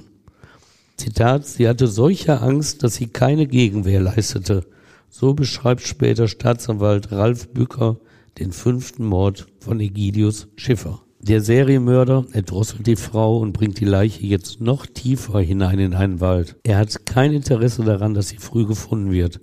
[0.96, 4.66] Zitat, sie hatte solche Angst, dass sie keine Gegenwehr leistete.
[5.08, 7.98] So beschreibt später Staatsanwalt Ralf Bücker
[8.38, 11.02] den fünften Mord von Egidius Schiffer.
[11.22, 16.20] Der Serienmörder erdrosselt die Frau und bringt die Leiche jetzt noch tiefer hinein in einen
[16.20, 16.56] Wald.
[16.62, 19.38] Er hat kein Interesse daran, dass sie früh gefunden wird.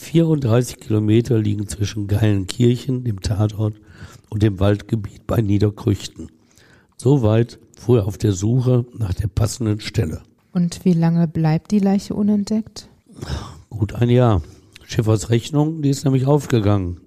[0.00, 3.74] 34 Kilometer liegen zwischen Geilenkirchen, dem Tatort,
[4.28, 6.32] und dem Waldgebiet bei Niederkrüchten.
[6.96, 10.22] So weit fuhr er auf der Suche nach der passenden Stelle.
[10.52, 12.88] Und wie lange bleibt die Leiche unentdeckt?
[13.68, 14.42] Gut ein Jahr.
[14.84, 17.00] Schiffers Rechnung, die ist nämlich aufgegangen.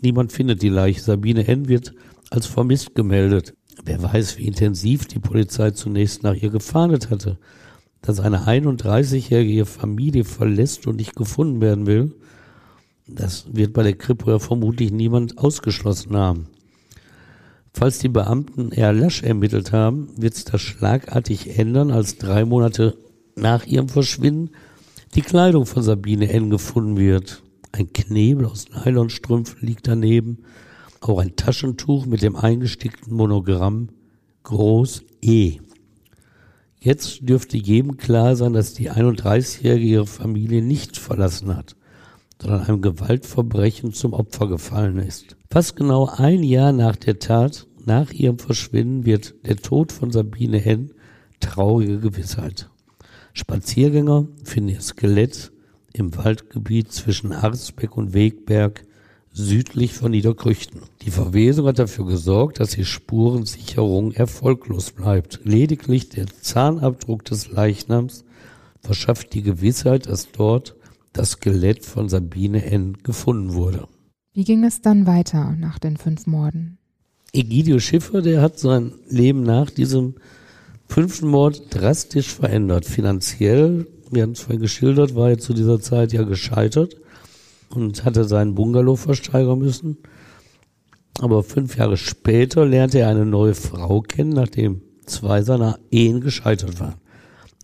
[0.00, 1.00] Niemand findet die Leiche.
[1.00, 1.68] Sabine N.
[1.68, 1.92] wird
[2.30, 3.54] als vermisst gemeldet.
[3.84, 7.38] Wer weiß, wie intensiv die Polizei zunächst nach ihr gefahndet hatte.
[8.02, 12.14] Dass eine 31-Jährige ihre Familie verlässt und nicht gefunden werden will,
[13.06, 16.48] das wird bei der Kripo ja vermutlich niemand ausgeschlossen haben.
[17.72, 22.96] Falls die Beamten eher lasch ermittelt haben, wird es das schlagartig ändern, als drei Monate
[23.36, 24.50] nach ihrem Verschwinden
[25.14, 26.50] die Kleidung von Sabine N.
[26.50, 27.42] gefunden wird.
[27.72, 30.38] Ein Knebel aus Nylonstrümpfen liegt daneben,
[31.00, 33.88] auch ein Taschentuch mit dem eingestickten Monogramm
[34.42, 35.58] Groß E.
[36.80, 41.76] Jetzt dürfte jedem klar sein, dass die 31-Jährige ihre Familie nicht verlassen hat,
[42.40, 45.36] sondern einem Gewaltverbrechen zum Opfer gefallen ist.
[45.50, 50.64] Fast genau ein Jahr nach der Tat, nach ihrem Verschwinden, wird der Tod von Sabine
[50.64, 50.92] N.
[51.40, 52.70] traurige Gewissheit.
[53.32, 55.52] Spaziergänger finden ihr Skelett
[55.92, 58.84] im Waldgebiet zwischen Arzbeck und Wegberg
[59.32, 60.82] südlich von Niederkrüchten.
[61.02, 65.40] Die Verwesung hat dafür gesorgt, dass die Spurensicherung erfolglos bleibt.
[65.44, 68.24] Lediglich der Zahnabdruck des Leichnams
[68.80, 70.76] verschafft die Gewissheit, dass dort
[71.12, 72.98] das Skelett von Sabine N.
[73.02, 73.88] gefunden wurde.
[74.32, 76.78] Wie ging es dann weiter nach den fünf Morden?
[77.32, 80.14] Egidio Schiffer, der hat sein Leben nach diesem
[80.86, 82.86] fünften Mord drastisch verändert.
[82.86, 86.96] Finanziell, wir haben es vorhin geschildert, war er zu dieser Zeit ja gescheitert
[87.70, 89.98] und hatte seinen Bungalow versteigern müssen.
[91.20, 96.80] Aber fünf Jahre später lernte er eine neue Frau kennen, nachdem zwei seiner Ehen gescheitert
[96.80, 96.96] waren.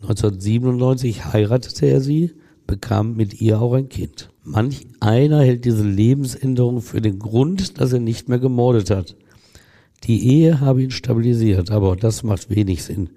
[0.03, 2.33] 1997 heiratete er sie,
[2.67, 4.31] bekam mit ihr auch ein Kind.
[4.43, 9.17] Manch einer hält diese Lebensänderung für den Grund, dass er nicht mehr gemordet hat.
[10.05, 13.11] Die Ehe habe ihn stabilisiert, aber das macht wenig Sinn.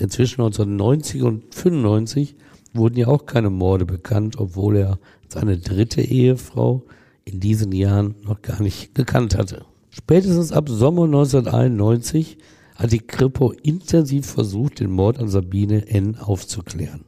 [0.00, 2.34] Denn zwischen 1990 und 95
[2.74, 6.82] wurden ja auch keine Morde bekannt, obwohl er seine dritte Ehefrau
[7.24, 9.64] in diesen Jahren noch gar nicht gekannt hatte.
[9.90, 12.38] Spätestens ab Sommer 1991
[12.76, 16.16] hat die Kripo intensiv versucht, den Mord an Sabine N.
[16.16, 17.04] aufzuklären.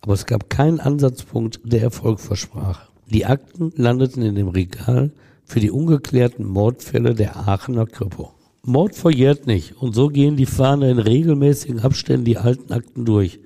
[0.00, 2.90] Aber es gab keinen Ansatzpunkt, der Erfolg versprach.
[3.08, 5.12] Die Akten landeten in dem Regal
[5.44, 8.32] für die ungeklärten Mordfälle der Aachener Kripo.
[8.62, 13.38] Mord verjährt nicht und so gehen die Fahnder in regelmäßigen Abständen die alten Akten durch.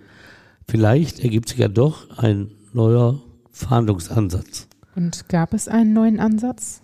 [0.71, 4.69] Vielleicht ergibt sich ja doch ein neuer Fahndungsansatz.
[4.95, 6.83] Und gab es einen neuen Ansatz?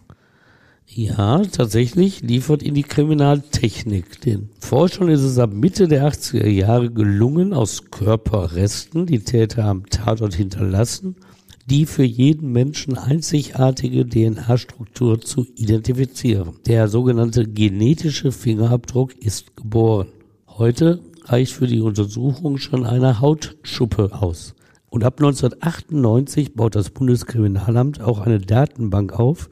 [0.88, 4.20] Ja, tatsächlich liefert ihn die Kriminaltechnik.
[4.22, 9.86] Den Forschern ist es ab Mitte der 80er Jahre gelungen, aus Körperresten, die Täter am
[9.86, 11.14] Tatort hinterlassen,
[11.66, 16.56] die für jeden Menschen einzigartige DNA-Struktur zu identifizieren.
[16.66, 20.08] Der sogenannte genetische Fingerabdruck ist geboren.
[20.48, 24.54] Heute reicht für die Untersuchung schon eine Hautschuppe aus.
[24.88, 29.50] Und ab 1998 baut das Bundeskriminalamt auch eine Datenbank auf,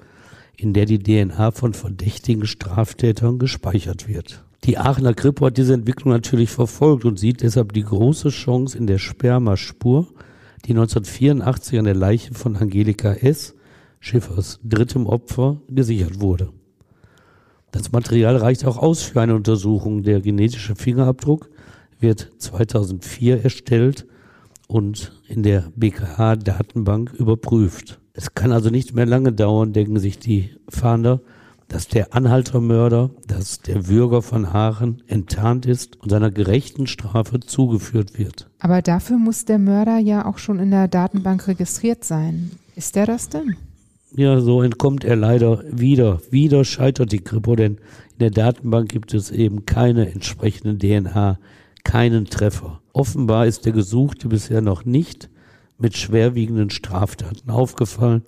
[0.57, 4.45] in der die DNA von verdächtigen Straftätern gespeichert wird.
[4.65, 8.87] Die Aachener Kripo hat diese Entwicklung natürlich verfolgt und sieht deshalb die große Chance in
[8.87, 10.07] der Spermaspur,
[10.65, 13.55] die 1984 an der Leiche von Angelika S.,
[14.01, 16.51] Schiffers drittem Opfer, gesichert wurde.
[17.73, 20.05] Das Material reicht auch aus für eine Untersuchung.
[20.05, 21.51] Der genetische Fingerabdruck
[22.05, 24.07] wird 2004 erstellt
[24.69, 27.99] und in der BKH-Datenbank überprüft.
[28.13, 31.21] Es kann also nicht mehr lange dauern, denken sich die Fahnder,
[31.69, 38.19] dass der Anhaltermörder, dass der Bürger von Haaren enttarnt ist und seiner gerechten Strafe zugeführt
[38.19, 38.51] wird.
[38.59, 42.51] Aber dafür muss der Mörder ja auch schon in der Datenbank registriert sein.
[42.77, 43.57] Ist er das denn?
[44.15, 46.21] Ja, so entkommt er leider wieder.
[46.31, 47.79] Wieder scheitert die Kripo, denn
[48.13, 51.39] in der Datenbank gibt es eben keine entsprechende DNA
[51.85, 52.81] keinen Treffer.
[52.93, 55.31] Offenbar ist der Gesuchte bisher noch nicht
[55.79, 58.23] mit schwerwiegenden Straftaten aufgefallen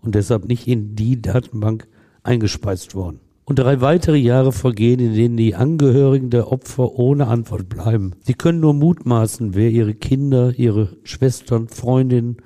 [0.00, 1.88] und deshalb nicht in die Datenbank
[2.22, 3.20] eingespeist worden.
[3.44, 8.12] Und drei weitere Jahre vergehen, in denen die Angehörigen der Opfer ohne Antwort bleiben.
[8.20, 12.36] Sie können nur mutmaßen, wer ihre Kinder, ihre Schwestern, Freundinnen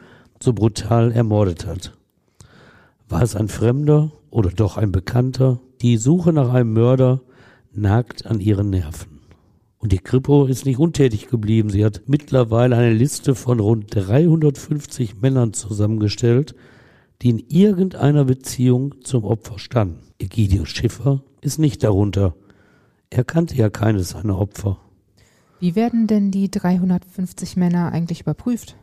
[0.43, 1.97] so brutal ermordet hat.
[3.09, 5.61] War es ein Fremder oder doch ein Bekannter?
[5.83, 7.21] Die Suche nach einem Mörder
[7.73, 9.14] nagt an ihren Nerven.
[9.85, 11.69] Und die Kripo ist nicht untätig geblieben.
[11.69, 16.55] Sie hat mittlerweile eine Liste von rund 350 Männern zusammengestellt,
[17.21, 19.99] die in irgendeiner Beziehung zum Opfer standen.
[20.19, 22.35] Egidio Schiffer ist nicht darunter.
[23.11, 24.79] Er kannte ja keines seiner Opfer.
[25.61, 28.77] Wie werden denn die 350 Männer eigentlich überprüft?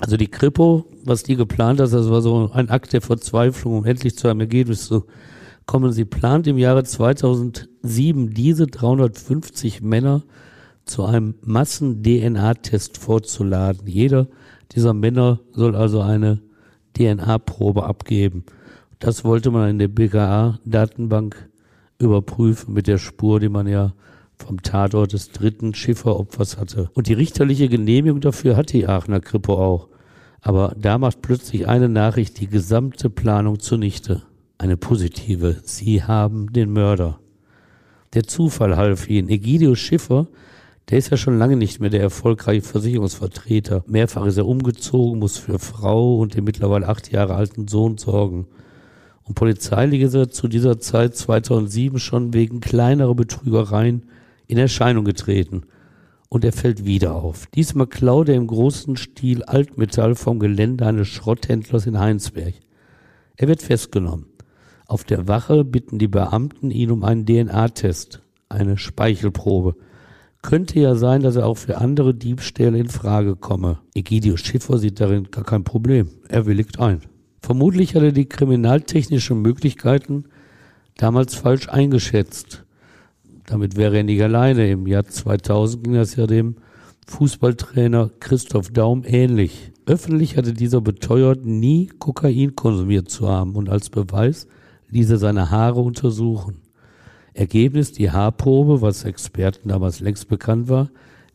[0.00, 3.84] Also die Kripo, was die geplant hat, das war so ein Akt der Verzweiflung, um
[3.84, 5.04] endlich zu einem Ergebnis zu
[5.66, 5.92] kommen.
[5.92, 10.22] Sie plant im Jahre 2007 diese 350 Männer
[10.84, 13.86] zu einem Massen-DNA-Test vorzuladen.
[13.86, 14.28] Jeder
[14.74, 16.40] dieser Männer soll also eine
[16.96, 18.44] DNA-Probe abgeben.
[18.98, 21.48] Das wollte man in der BKA-Datenbank
[21.98, 23.92] überprüfen mit der Spur, die man ja
[24.36, 26.90] vom Tatort des dritten Schifferopfers hatte.
[26.94, 29.88] Und die richterliche Genehmigung dafür hat die Aachener Kripo auch.
[30.40, 34.22] Aber da macht plötzlich eine Nachricht die gesamte Planung zunichte.
[34.62, 35.56] Eine positive.
[35.64, 37.18] Sie haben den Mörder.
[38.14, 39.28] Der Zufall half ihnen.
[39.28, 40.28] Egidio Schiffer,
[40.88, 43.82] der ist ja schon lange nicht mehr der erfolgreiche Versicherungsvertreter.
[43.88, 48.46] Mehrfach ist er umgezogen, muss für Frau und den mittlerweile acht Jahre alten Sohn sorgen.
[49.24, 54.04] Und polizeilich ist er zu dieser Zeit 2007 schon wegen kleinerer Betrügereien
[54.46, 55.62] in Erscheinung getreten.
[56.28, 57.48] Und er fällt wieder auf.
[57.48, 62.54] Diesmal klaut er im großen Stil Altmetall vom Gelände eines Schrotthändlers in Heinsberg.
[63.34, 64.26] Er wird festgenommen.
[64.86, 69.76] Auf der Wache bitten die Beamten ihn um einen DNA-Test, eine Speichelprobe.
[70.42, 73.78] Könnte ja sein, dass er auch für andere Diebstähle in Frage komme.
[73.94, 76.08] Egidio Schiffer sieht darin gar kein Problem.
[76.28, 77.02] Er willigt ein.
[77.40, 80.24] Vermutlich hat er die kriminaltechnischen Möglichkeiten
[80.96, 82.64] damals falsch eingeschätzt.
[83.46, 84.70] Damit wäre er nicht alleine.
[84.70, 86.56] Im Jahr 2000 ging das ja dem
[87.06, 89.72] Fußballtrainer Christoph Daum ähnlich.
[89.86, 94.46] Öffentlich hatte dieser beteuert, nie Kokain konsumiert zu haben und als Beweis
[94.92, 96.62] ließ er seine Haare untersuchen.
[97.34, 100.90] Ergebnis, die Haarprobe, was Experten damals längst bekannt war,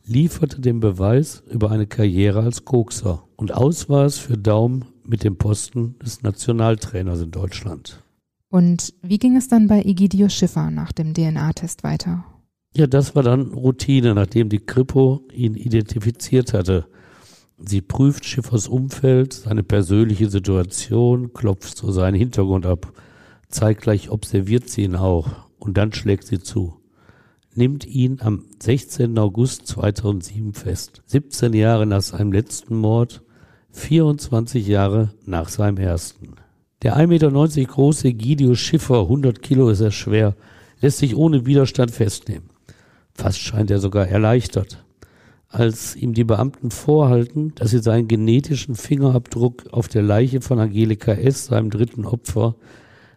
[0.06, 3.24] lieferte den Beweis über eine Karriere als Kokser.
[3.36, 8.02] Und aus war es für Daum mit dem Posten des Nationaltrainers in Deutschland.
[8.48, 12.24] Und wie ging es dann bei Egidio Schiffer nach dem DNA-Test weiter?
[12.74, 16.86] Ja, das war dann Routine, nachdem die Kripo ihn identifiziert hatte.
[17.58, 22.92] Sie prüft Schiffers Umfeld, seine persönliche Situation, klopft so seinen Hintergrund ab.
[23.48, 26.74] Zeitgleich observiert sie ihn auch und dann schlägt sie zu.
[27.54, 29.18] Nimmt ihn am 16.
[29.18, 31.02] August 2007 fest.
[31.06, 33.22] 17 Jahre nach seinem letzten Mord,
[33.72, 36.34] 24 Jahre nach seinem ersten.
[36.82, 40.36] Der 1,90 Meter große Gidio Schiffer, 100 Kilo ist er schwer,
[40.80, 42.50] lässt sich ohne Widerstand festnehmen.
[43.14, 44.84] Fast scheint er sogar erleichtert.
[45.48, 51.12] Als ihm die Beamten vorhalten, dass sie seinen genetischen Fingerabdruck auf der Leiche von Angelika
[51.12, 52.54] S., seinem dritten Opfer,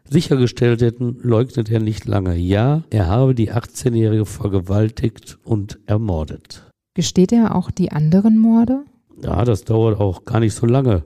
[0.10, 2.36] sichergestellt hätten, leugnet er nicht lange.
[2.36, 6.70] Ja, er habe die 18-Jährige vergewaltigt und ermordet.
[6.94, 8.84] Gesteht er auch die anderen Morde?
[9.24, 11.04] Ja, das dauert auch gar nicht so lange.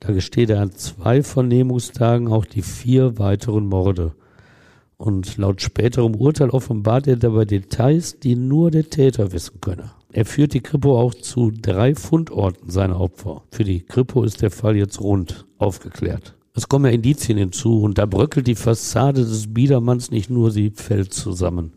[0.00, 4.14] Da gesteht er an zwei Vernehmungstagen auch die vier weiteren Morde.
[4.96, 9.92] Und laut späterem Urteil offenbart er dabei Details, die nur der Täter wissen könne.
[10.12, 13.42] Er führt die Kripo auch zu drei Fundorten seiner Opfer.
[13.50, 16.34] Für die Kripo ist der Fall jetzt rund aufgeklärt.
[16.54, 20.70] Es kommen ja Indizien hinzu und da bröckelt die Fassade des Biedermanns nicht nur, sie
[20.70, 21.72] fällt zusammen.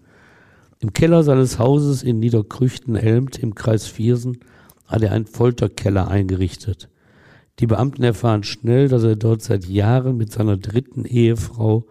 [0.79, 4.39] Im Keller seines Hauses in Niederkrüchten-Elmt im Kreis Viersen
[4.85, 6.89] hat er einen Folterkeller eingerichtet.
[7.59, 11.85] Die Beamten erfahren schnell, dass er dort seit Jahren mit seiner dritten Ehefrau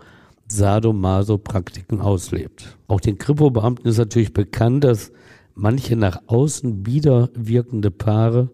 [0.48, 2.76] Sadomaso-Praktiken auslebt.
[2.88, 5.12] Auch den Kripo-Beamten ist natürlich bekannt, dass
[5.54, 8.50] manche nach außen bieder wirkende Paare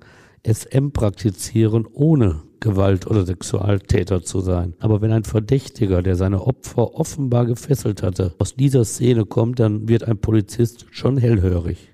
[0.47, 4.75] SM praktizieren, ohne Gewalt- oder Sexualtäter zu sein.
[4.81, 9.88] Aber wenn ein Verdächtiger, der seine Opfer offenbar gefesselt hatte, aus dieser Szene kommt, dann
[9.88, 11.92] wird ein Polizist schon hellhörig.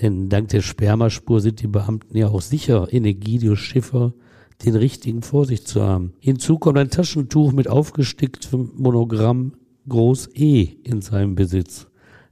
[0.00, 4.12] Denn dank der Spermaspur sind die Beamten ja auch sicher, in Egidius Schiffer
[4.64, 6.14] den richtigen vor sich zu haben.
[6.20, 9.52] Hinzu kommt ein Taschentuch mit aufgesticktem Monogramm
[9.88, 11.86] Groß E in seinem Besitz.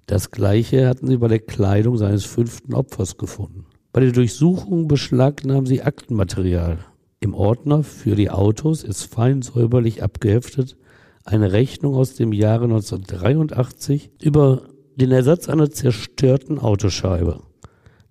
[0.07, 3.64] Das gleiche hatten sie bei der Kleidung seines fünften Opfers gefunden.
[3.95, 6.79] Bei der Durchsuchung beschlagnahmen sie Aktenmaterial.
[7.21, 10.77] Im Ordner für die Autos ist fein säuberlich abgeheftet
[11.25, 14.63] eine Rechnung aus dem Jahre 1983 über
[14.97, 17.45] den Ersatz einer zerstörten Autoscheibe.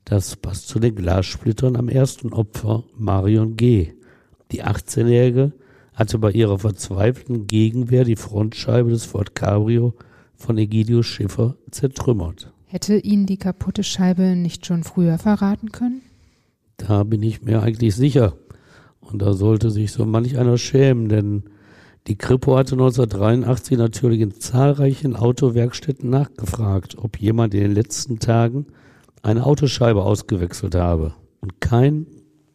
[0.06, 3.92] Das passt zu den Glassplittern am ersten Opfer, Marion G.
[4.54, 5.52] Die 18-Jährige
[5.94, 9.96] hatte bei ihrer verzweifelten Gegenwehr die Frontscheibe des Ford Cabrio
[10.38, 12.53] von Egidio Schiffer zertrümmert.
[12.74, 16.02] Hätte ihn die kaputte Scheibe nicht schon früher verraten können?
[16.78, 18.34] Da bin ich mir eigentlich sicher.
[19.00, 21.44] Und da sollte sich so manch einer schämen, denn
[22.08, 28.66] die Kripo hatte 1983 natürlich in zahlreichen Autowerkstätten nachgefragt, ob jemand in den letzten Tagen
[29.22, 31.14] eine Autoscheibe ausgewechselt habe.
[31.42, 32.08] Und kein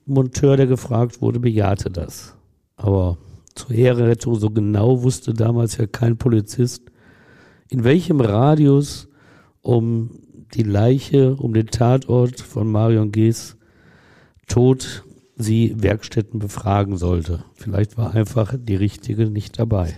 [0.05, 2.35] Monteur, der gefragt wurde, bejahte das.
[2.75, 3.19] Aber
[3.55, 6.83] zur Ehrenrettung so genau wusste damals ja kein Polizist,
[7.69, 9.08] in welchem Radius
[9.69, 10.09] um
[10.55, 13.59] die Leiche, um den Tatort von Marion Gees
[14.47, 15.05] Tod
[15.37, 17.45] sie Werkstätten befragen sollte.
[17.55, 19.95] Vielleicht war einfach die richtige nicht dabei.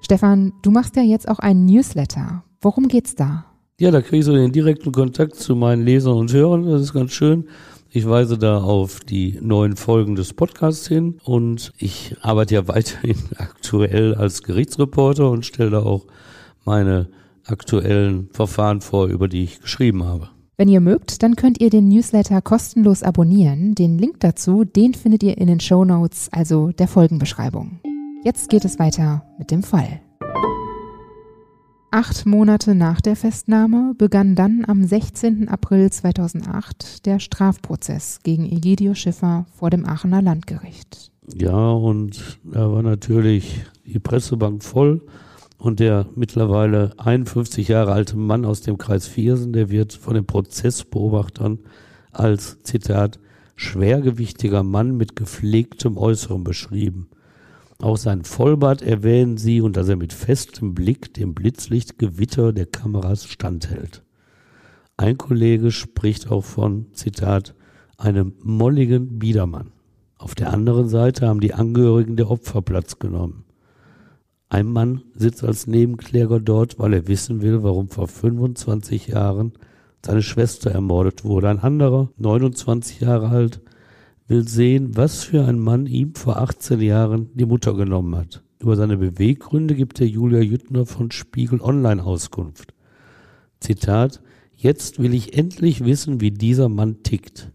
[0.00, 2.44] Stefan, du machst ja jetzt auch einen Newsletter.
[2.60, 3.46] Worum geht's da?
[3.80, 6.66] Ja, da kriege ich so den direkten Kontakt zu meinen Lesern und Hörern.
[6.66, 7.48] Das ist ganz schön.
[7.96, 13.18] Ich weise da auf die neuen Folgen des Podcasts hin und ich arbeite ja weiterhin
[13.36, 16.04] aktuell als Gerichtsreporter und stelle da auch
[16.64, 17.08] meine
[17.44, 20.28] aktuellen Verfahren vor, über die ich geschrieben habe.
[20.56, 23.76] Wenn ihr mögt, dann könnt ihr den Newsletter kostenlos abonnieren.
[23.76, 27.78] Den Link dazu, den findet ihr in den Show Notes, also der Folgenbeschreibung.
[28.24, 30.00] Jetzt geht es weiter mit dem Fall.
[31.96, 35.48] Acht Monate nach der Festnahme begann dann am 16.
[35.48, 41.12] April 2008 der Strafprozess gegen Egidio Schiffer vor dem Aachener Landgericht.
[41.32, 45.02] Ja, und da war natürlich die Pressebank voll
[45.56, 50.26] und der mittlerweile 51 Jahre alte Mann aus dem Kreis Viersen, der wird von den
[50.26, 51.60] Prozessbeobachtern
[52.10, 53.20] als, Zitat,
[53.54, 57.06] schwergewichtiger Mann mit gepflegtem Äußeren beschrieben.
[57.80, 63.26] Auch sein Vollbart erwähnen sie und dass er mit festem Blick dem Blitzlichtgewitter der Kameras
[63.26, 64.02] standhält.
[64.96, 67.54] Ein Kollege spricht auch von, Zitat,
[67.98, 69.72] einem molligen Biedermann.
[70.18, 73.44] Auf der anderen Seite haben die Angehörigen der Opfer Platz genommen.
[74.48, 79.52] Ein Mann sitzt als Nebenkläger dort, weil er wissen will, warum vor 25 Jahren
[80.04, 81.48] seine Schwester ermordet wurde.
[81.48, 83.60] Ein anderer, 29 Jahre alt,
[84.26, 88.42] will sehen, was für ein Mann ihm vor 18 Jahren die Mutter genommen hat.
[88.58, 92.72] Über seine Beweggründe gibt der Julia Jüttner von Spiegel Online Auskunft.
[93.60, 94.22] Zitat,
[94.56, 97.52] jetzt will ich endlich wissen, wie dieser Mann tickt.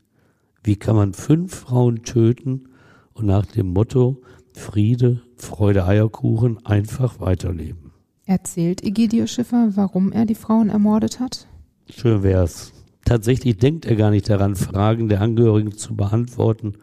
[0.63, 2.70] Wie kann man fünf Frauen töten
[3.13, 4.22] und nach dem Motto
[4.53, 7.91] Friede, Freude, Eierkuchen einfach weiterleben?
[8.26, 11.47] Erzählt Egidio Schiffer, warum er die Frauen ermordet hat?
[11.89, 12.78] Schön wär's.
[13.10, 16.74] Tatsächlich denkt er gar nicht daran, Fragen der Angehörigen zu beantworten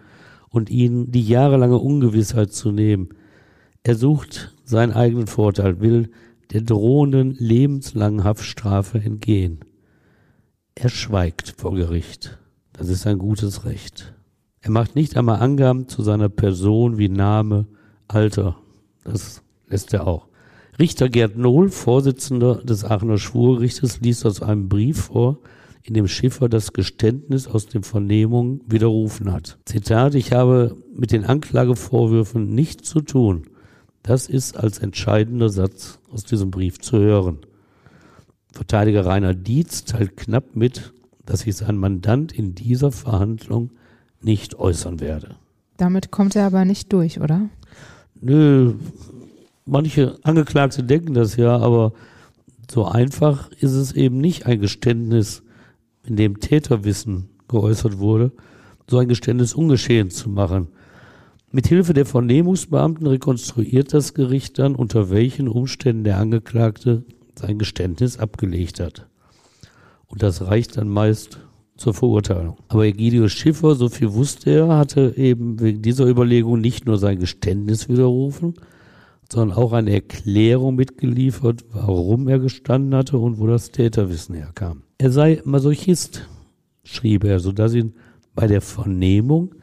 [0.48, 3.10] und ihnen die jahrelange Ungewissheit zu nehmen.
[3.84, 6.10] Er sucht seinen eigenen Vorteil, will
[6.52, 9.60] der drohenden lebenslangen Haftstrafe entgehen.
[10.74, 12.40] Er schweigt vor Gericht.
[12.72, 14.12] Das ist ein gutes Recht.
[14.62, 17.68] Er macht nicht einmal Angaben zu seiner Person wie Name,
[18.08, 18.56] Alter.
[19.04, 20.26] Das lässt er auch.
[20.76, 25.38] Richter Gerd Nohl, Vorsitzender des Aachener Schwurgerichtes, liest aus einem Brief vor,
[25.86, 29.58] in dem Schiffer das Geständnis aus den Vernehmungen widerrufen hat.
[29.64, 33.44] Zitat, ich habe mit den Anklagevorwürfen nichts zu tun.
[34.02, 37.38] Das ist als entscheidender Satz aus diesem Brief zu hören.
[38.52, 40.92] Verteidiger Rainer Dietz teilt knapp mit,
[41.24, 43.70] dass sich sein Mandant in dieser Verhandlung
[44.20, 45.36] nicht äußern werde.
[45.76, 47.48] Damit kommt er aber nicht durch, oder?
[48.20, 48.74] Nö,
[49.66, 51.92] manche Angeklagte denken das ja, aber
[52.68, 55.42] so einfach ist es eben nicht, ein Geständnis
[56.06, 58.32] in dem Täterwissen geäußert wurde,
[58.88, 60.68] so ein Geständnis ungeschehen zu machen.
[61.50, 67.04] Mithilfe der Vernehmungsbeamten rekonstruiert das Gericht dann, unter welchen Umständen der Angeklagte
[67.34, 69.06] sein Geständnis abgelegt hat.
[70.06, 71.40] Und das reicht dann meist
[71.76, 72.56] zur Verurteilung.
[72.68, 77.18] Aber Egidius Schiffer, so viel wusste er, hatte eben wegen dieser Überlegung nicht nur sein
[77.18, 78.54] Geständnis widerrufen,
[79.32, 84.82] sondern auch eine Erklärung mitgeliefert, warum er gestanden hatte und wo das Täterwissen herkam.
[84.98, 86.28] Er sei Masochist,
[86.84, 87.94] schrieb er, sodass ihn
[88.34, 89.54] bei der Vernehmung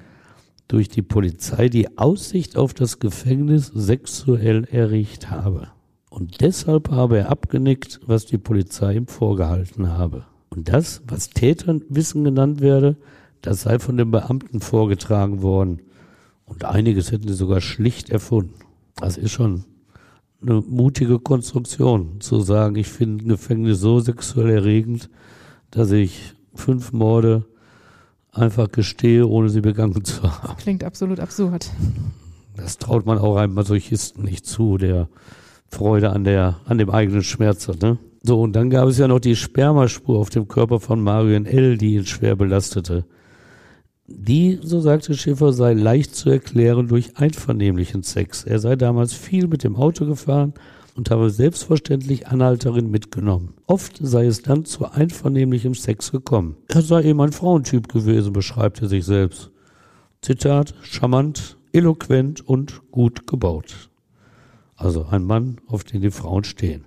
[0.67, 5.69] durch die Polizei die Aussicht auf das Gefängnis sexuell erregt habe.
[6.09, 10.25] Und deshalb habe er abgenickt, was die Polizei ihm vorgehalten habe.
[10.49, 12.97] Und das, was Täterwissen genannt werde,
[13.41, 15.81] das sei von den Beamten vorgetragen worden.
[16.45, 18.62] Und einiges hätten sie sogar schlicht erfunden.
[18.95, 19.65] Das ist schon
[20.41, 25.09] eine mutige Konstruktion, zu sagen, ich finde ein Gefängnis so sexuell erregend,
[25.71, 27.45] dass ich fünf Morde
[28.31, 30.57] einfach gestehe, ohne sie begangen zu haben.
[30.57, 31.69] Klingt absolut absurd.
[32.55, 35.07] Das traut man auch einem Masochisten nicht zu, der
[35.69, 37.97] Freude an der, an dem eigenen Schmerz hat, ne?
[38.25, 41.77] So, und dann gab es ja noch die Spermaspur auf dem Körper von Marion L.,
[41.77, 43.05] die ihn schwer belastete.
[44.07, 48.43] Die, so sagte Schiffer, sei leicht zu erklären durch einvernehmlichen Sex.
[48.43, 50.53] Er sei damals viel mit dem Auto gefahren
[50.95, 53.53] und habe selbstverständlich Anhalterin mitgenommen.
[53.65, 56.57] Oft sei es dann zu einvernehmlichem Sex gekommen.
[56.67, 59.51] Er sei eben ein Frauentyp gewesen, beschreibt er sich selbst.
[60.21, 63.89] Zitat, charmant, eloquent und gut gebaut.
[64.75, 66.85] Also ein Mann, auf den die Frauen stehen.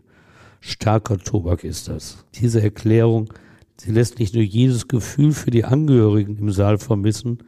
[0.61, 2.25] Starker Tobak ist das.
[2.35, 3.33] Diese Erklärung
[3.79, 7.39] Sie lässt nicht nur jedes Gefühl für die Angehörigen im Saal vermissen,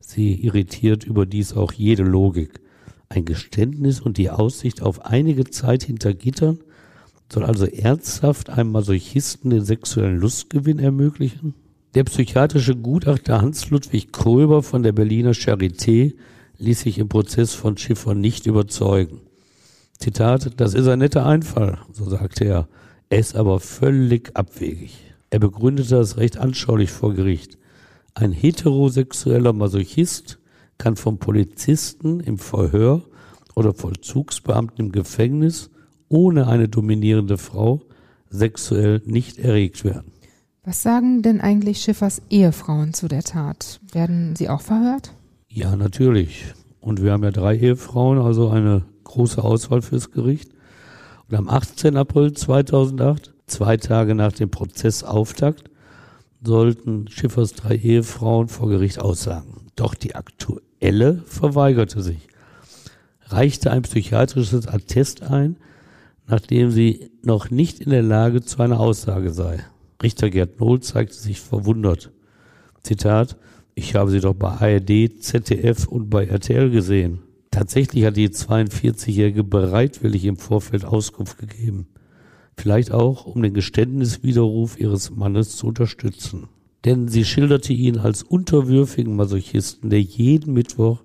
[0.00, 2.60] sie irritiert überdies auch jede Logik.
[3.08, 6.58] Ein Geständnis und die Aussicht auf einige Zeit hinter Gittern
[7.32, 11.54] soll also ernsthaft einem Masochisten den sexuellen Lustgewinn ermöglichen?
[11.94, 16.14] Der psychiatrische Gutachter Hans-Ludwig Kröber von der Berliner Charité
[16.58, 19.22] ließ sich im Prozess von Schiffer nicht überzeugen.
[19.98, 22.68] Zitat, das ist ein netter Einfall, so sagte er.
[23.08, 25.09] Er ist aber völlig abwegig.
[25.30, 27.56] Er begründete das recht anschaulich vor Gericht.
[28.14, 30.38] Ein heterosexueller Masochist
[30.78, 33.02] kann vom Polizisten im Verhör
[33.54, 35.70] oder Vollzugsbeamten im Gefängnis
[36.08, 37.82] ohne eine dominierende Frau
[38.28, 40.12] sexuell nicht erregt werden.
[40.64, 43.80] Was sagen denn eigentlich Schiffers Ehefrauen zu der Tat?
[43.92, 45.12] Werden sie auch verhört?
[45.48, 46.44] Ja, natürlich.
[46.80, 50.50] Und wir haben ja drei Ehefrauen, also eine große Auswahl fürs Gericht.
[51.28, 51.96] Und am 18.
[51.96, 55.70] April 2008, zwei Tage nach dem Prozessauftakt,
[56.42, 59.66] sollten Schiffers drei Ehefrauen vor Gericht aussagen.
[59.76, 62.28] Doch die aktuelle verweigerte sich,
[63.26, 65.56] reichte ein psychiatrisches Attest ein,
[66.26, 69.64] nachdem sie noch nicht in der Lage zu einer Aussage sei.
[70.02, 72.10] Richter Gerd Nohl zeigte sich verwundert.
[72.82, 73.36] Zitat,
[73.74, 77.20] ich habe sie doch bei ARD, ZDF und bei RTL gesehen.
[77.50, 81.88] Tatsächlich hat die 42-Jährige bereitwillig im Vorfeld Auskunft gegeben.
[82.60, 86.48] Vielleicht auch, um den Geständniswiderruf ihres Mannes zu unterstützen.
[86.84, 91.02] Denn sie schilderte ihn als unterwürfigen Masochisten, der jeden Mittwoch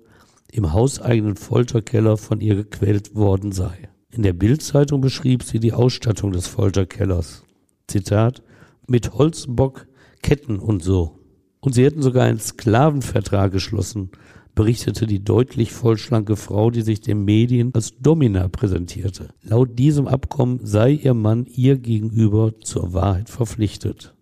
[0.52, 3.88] im hauseigenen Folterkeller von ihr gequält worden sei.
[4.10, 7.42] In der Bildzeitung beschrieb sie die Ausstattung des Folterkellers.
[7.86, 8.42] Zitat,
[8.86, 9.86] mit Holzbock,
[10.22, 11.20] Ketten und so.
[11.60, 14.10] Und sie hätten sogar einen Sklavenvertrag geschlossen,
[14.56, 19.28] berichtete die deutlich vollschlanke Frau, die sich den Medien als Domina präsentierte.
[19.42, 24.14] Laut diesem Abkommen sei ihr Mann ihr gegenüber zur Wahrheit verpflichtet.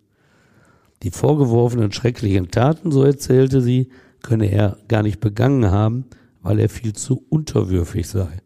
[1.01, 3.89] Die vorgeworfenen schrecklichen Taten, so erzählte sie,
[4.21, 6.05] könne er gar nicht begangen haben,
[6.41, 8.41] weil er viel zu unterwürfig sei.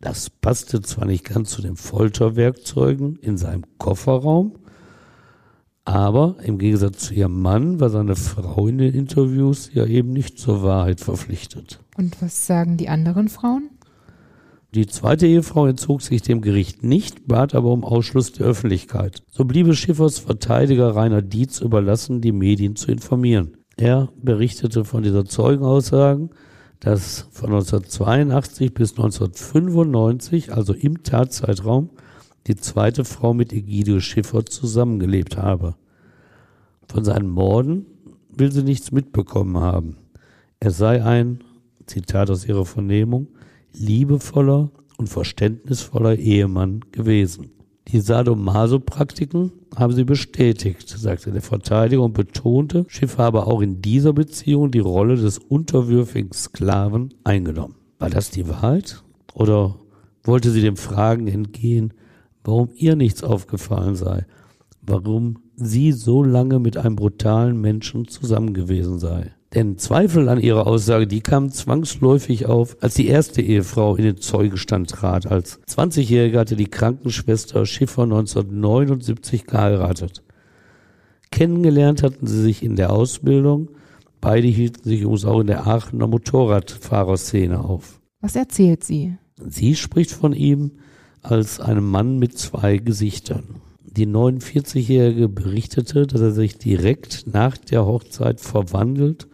[0.00, 4.54] Das passte zwar nicht ganz zu den Folterwerkzeugen in seinem Kofferraum,
[5.86, 10.38] aber im Gegensatz zu ihrem Mann war seine Frau in den Interviews ja eben nicht
[10.38, 11.78] zur Wahrheit verpflichtet.
[11.96, 13.70] Und was sagen die anderen Frauen?
[14.74, 19.22] Die zweite Ehefrau entzog sich dem Gericht nicht, bat aber um Ausschluss der Öffentlichkeit.
[19.30, 23.56] So blieb es Schiffers Verteidiger Rainer Dietz überlassen, die Medien zu informieren.
[23.76, 26.30] Er berichtete von dieser Zeugenaussagen,
[26.80, 31.90] dass von 1982 bis 1995, also im Tatzeitraum,
[32.46, 35.74] die zweite Frau mit Egidio Schiffer zusammengelebt habe.
[36.88, 37.86] Von seinen Morden
[38.30, 39.96] will sie nichts mitbekommen haben.
[40.60, 41.40] Er sei ein,
[41.86, 43.28] Zitat aus ihrer Vernehmung,
[43.72, 47.50] liebevoller und verständnisvoller Ehemann gewesen.
[47.88, 54.12] Die Sadomaso-Praktiken haben sie bestätigt, sagte der Verteidiger und betonte, Schiff habe auch in dieser
[54.12, 57.76] Beziehung die Rolle des unterwürfigen Sklaven eingenommen.
[57.98, 59.04] War das die Wahrheit?
[59.34, 59.76] Oder
[60.24, 61.92] wollte sie dem Fragen entgehen,
[62.46, 64.24] warum ihr nichts aufgefallen sei,
[64.80, 69.32] warum sie so lange mit einem brutalen Menschen zusammen gewesen sei.
[69.54, 74.18] Denn Zweifel an ihrer Aussage, die kamen zwangsläufig auf, als die erste Ehefrau in den
[74.18, 75.26] Zeugestand trat.
[75.26, 80.22] Als 20-Jährige hatte die Krankenschwester Schiffer 1979 geheiratet.
[81.30, 83.70] Kennengelernt hatten sie sich in der Ausbildung.
[84.20, 88.00] Beide hielten sich übrigens auch in der Aachener Motorradfahrerszene auf.
[88.20, 89.16] Was erzählt sie?
[89.48, 90.72] Sie spricht von ihm
[91.30, 93.44] als einem Mann mit zwei Gesichtern.
[93.84, 99.26] Die 49-Jährige berichtete, dass er sich direkt nach der Hochzeit verwandelt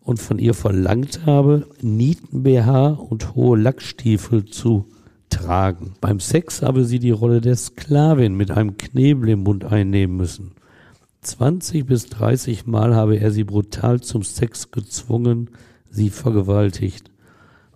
[0.00, 4.86] und von ihr verlangt habe, Nieten-BH und hohe Lackstiefel zu
[5.28, 5.94] tragen.
[6.00, 10.52] Beim Sex habe sie die Rolle der Sklavin mit einem Knebel im Mund einnehmen müssen.
[11.20, 15.50] 20 bis 30 Mal habe er sie brutal zum Sex gezwungen,
[15.90, 17.10] sie vergewaltigt.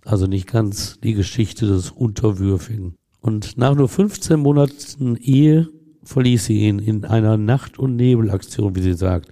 [0.05, 2.95] Also nicht ganz die Geschichte des Unterwürfigen.
[3.23, 5.69] Und nach nur 15 Monaten Ehe
[6.03, 9.29] verließ sie ihn in einer Nacht- und Nebelaktion, wie sie sagt.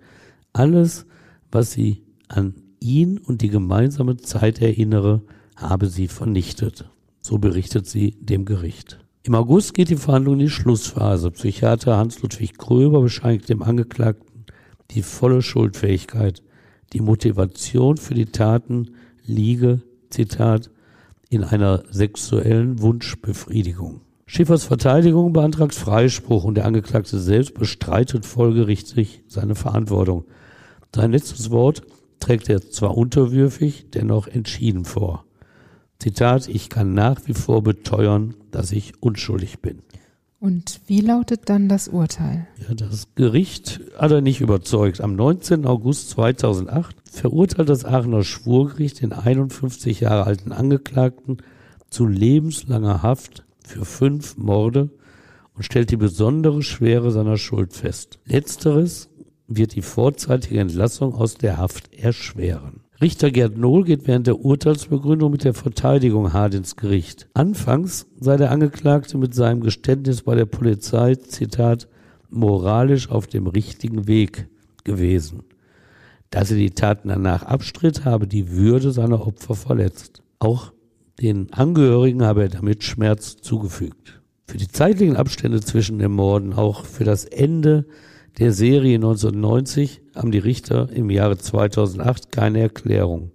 [0.52, 1.06] Alles,
[1.50, 5.22] was sie an ihn und die gemeinsame Zeit erinnere,
[5.56, 6.88] habe sie vernichtet.
[7.20, 9.04] So berichtet sie dem Gericht.
[9.24, 11.32] Im August geht die Verhandlung in die Schlussphase.
[11.32, 14.44] Psychiater Hans-Ludwig Kröber bescheinigt dem Angeklagten
[14.92, 16.42] die volle Schuldfähigkeit.
[16.92, 18.92] Die Motivation für die Taten
[19.24, 20.70] liege, Zitat,
[21.30, 24.02] in einer sexuellen Wunschbefriedigung.
[24.26, 30.24] Schiffers Verteidigung beantragt Freispruch und der Angeklagte selbst bestreitet folgerichtig seine Verantwortung.
[30.94, 31.82] Sein letztes Wort
[32.18, 35.24] trägt er zwar unterwürfig, dennoch entschieden vor.
[36.00, 39.82] Zitat, ich kann nach wie vor beteuern, dass ich unschuldig bin.
[40.40, 42.48] Und wie lautet dann das Urteil?
[42.66, 45.02] Ja, das Gericht hat er nicht überzeugt.
[45.02, 45.66] Am 19.
[45.66, 51.38] August 2008 verurteilt das Aachener Schwurgericht den 51 Jahre alten Angeklagten
[51.90, 54.88] zu lebenslanger Haft für fünf Morde
[55.54, 58.18] und stellt die besondere Schwere seiner Schuld fest.
[58.24, 59.10] Letzteres
[59.46, 62.79] wird die vorzeitige Entlassung aus der Haft erschweren.
[63.02, 67.28] Richter Gerd Nohl geht während der Urteilsbegründung mit der Verteidigung hart ins Gericht.
[67.32, 71.88] Anfangs sei der Angeklagte mit seinem Geständnis bei der Polizei, Zitat,
[72.28, 74.48] moralisch auf dem richtigen Weg
[74.84, 75.44] gewesen.
[76.28, 80.22] Dass er die Taten danach abstritt, habe die Würde seiner Opfer verletzt.
[80.38, 80.74] Auch
[81.22, 84.20] den Angehörigen habe er damit Schmerz zugefügt.
[84.46, 87.86] Für die zeitlichen Abstände zwischen den Morden, auch für das Ende
[88.40, 93.32] der Serie 1990 haben die Richter im Jahre 2008 keine Erklärung.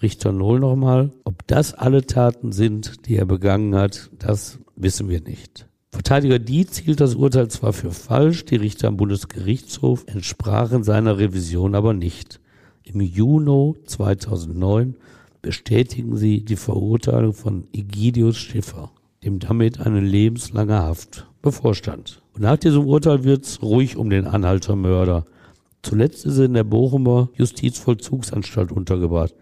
[0.00, 5.20] Richter Null nochmal, ob das alle Taten sind, die er begangen hat, das wissen wir
[5.20, 5.66] nicht.
[5.90, 11.74] Verteidiger Dietz hielt das Urteil zwar für falsch, die Richter am Bundesgerichtshof entsprachen seiner Revision
[11.74, 12.38] aber nicht.
[12.84, 14.94] Im Juni 2009
[15.42, 18.92] bestätigen sie die Verurteilung von Egidius Schiffer,
[19.24, 22.22] dem damit eine lebenslange Haft bevorstand.
[22.34, 25.24] Und nach diesem Urteil wird's ruhig um den Anhaltermörder.
[25.82, 29.34] Zuletzt ist er in der Bochumer Justizvollzugsanstalt untergebracht.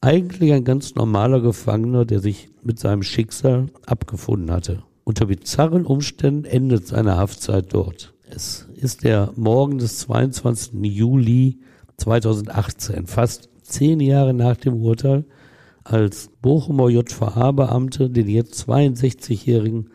[0.00, 4.82] Eigentlich ein ganz normaler Gefangener, der sich mit seinem Schicksal abgefunden hatte.
[5.04, 8.14] Unter bizarren Umständen endet seine Haftzeit dort.
[8.30, 10.74] Es ist der Morgen des 22.
[10.82, 11.58] Juli
[11.96, 15.24] 2018, fast zehn Jahre nach dem Urteil,
[15.88, 19.88] als Bochumer JVA-Beamte den jetzt 62-jährigen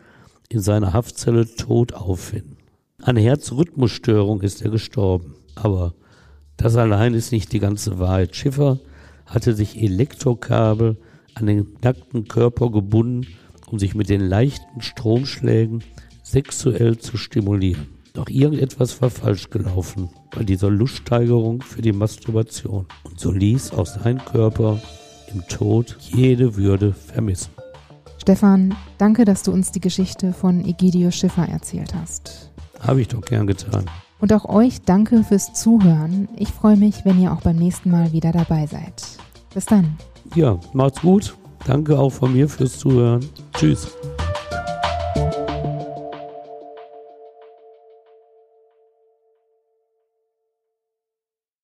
[0.49, 2.57] in seiner Haftzelle tot auffinden.
[3.01, 5.35] An Herzrhythmusstörung ist er gestorben.
[5.55, 5.93] Aber
[6.57, 8.35] das allein ist nicht die ganze Wahrheit.
[8.35, 8.79] Schiffer
[9.27, 10.97] hatte sich Elektrokabel
[11.35, 13.27] an den nackten Körper gebunden,
[13.69, 15.83] um sich mit den leichten Stromschlägen
[16.23, 17.87] sexuell zu stimulieren.
[18.13, 22.87] Doch irgendetwas war falsch gelaufen bei dieser Luststeigerung für die Masturbation.
[23.03, 24.81] Und so ließ auch sein Körper
[25.33, 27.51] im Tod jede Würde vermissen.
[28.21, 32.51] Stefan, danke, dass du uns die Geschichte von Egidio Schiffer erzählt hast.
[32.79, 33.85] Habe ich doch gern getan.
[34.19, 36.29] Und auch euch danke fürs Zuhören.
[36.37, 39.03] Ich freue mich, wenn ihr auch beim nächsten Mal wieder dabei seid.
[39.53, 39.97] Bis dann.
[40.35, 41.35] Ja, macht's gut.
[41.65, 43.25] Danke auch von mir fürs Zuhören.
[43.53, 43.89] Tschüss.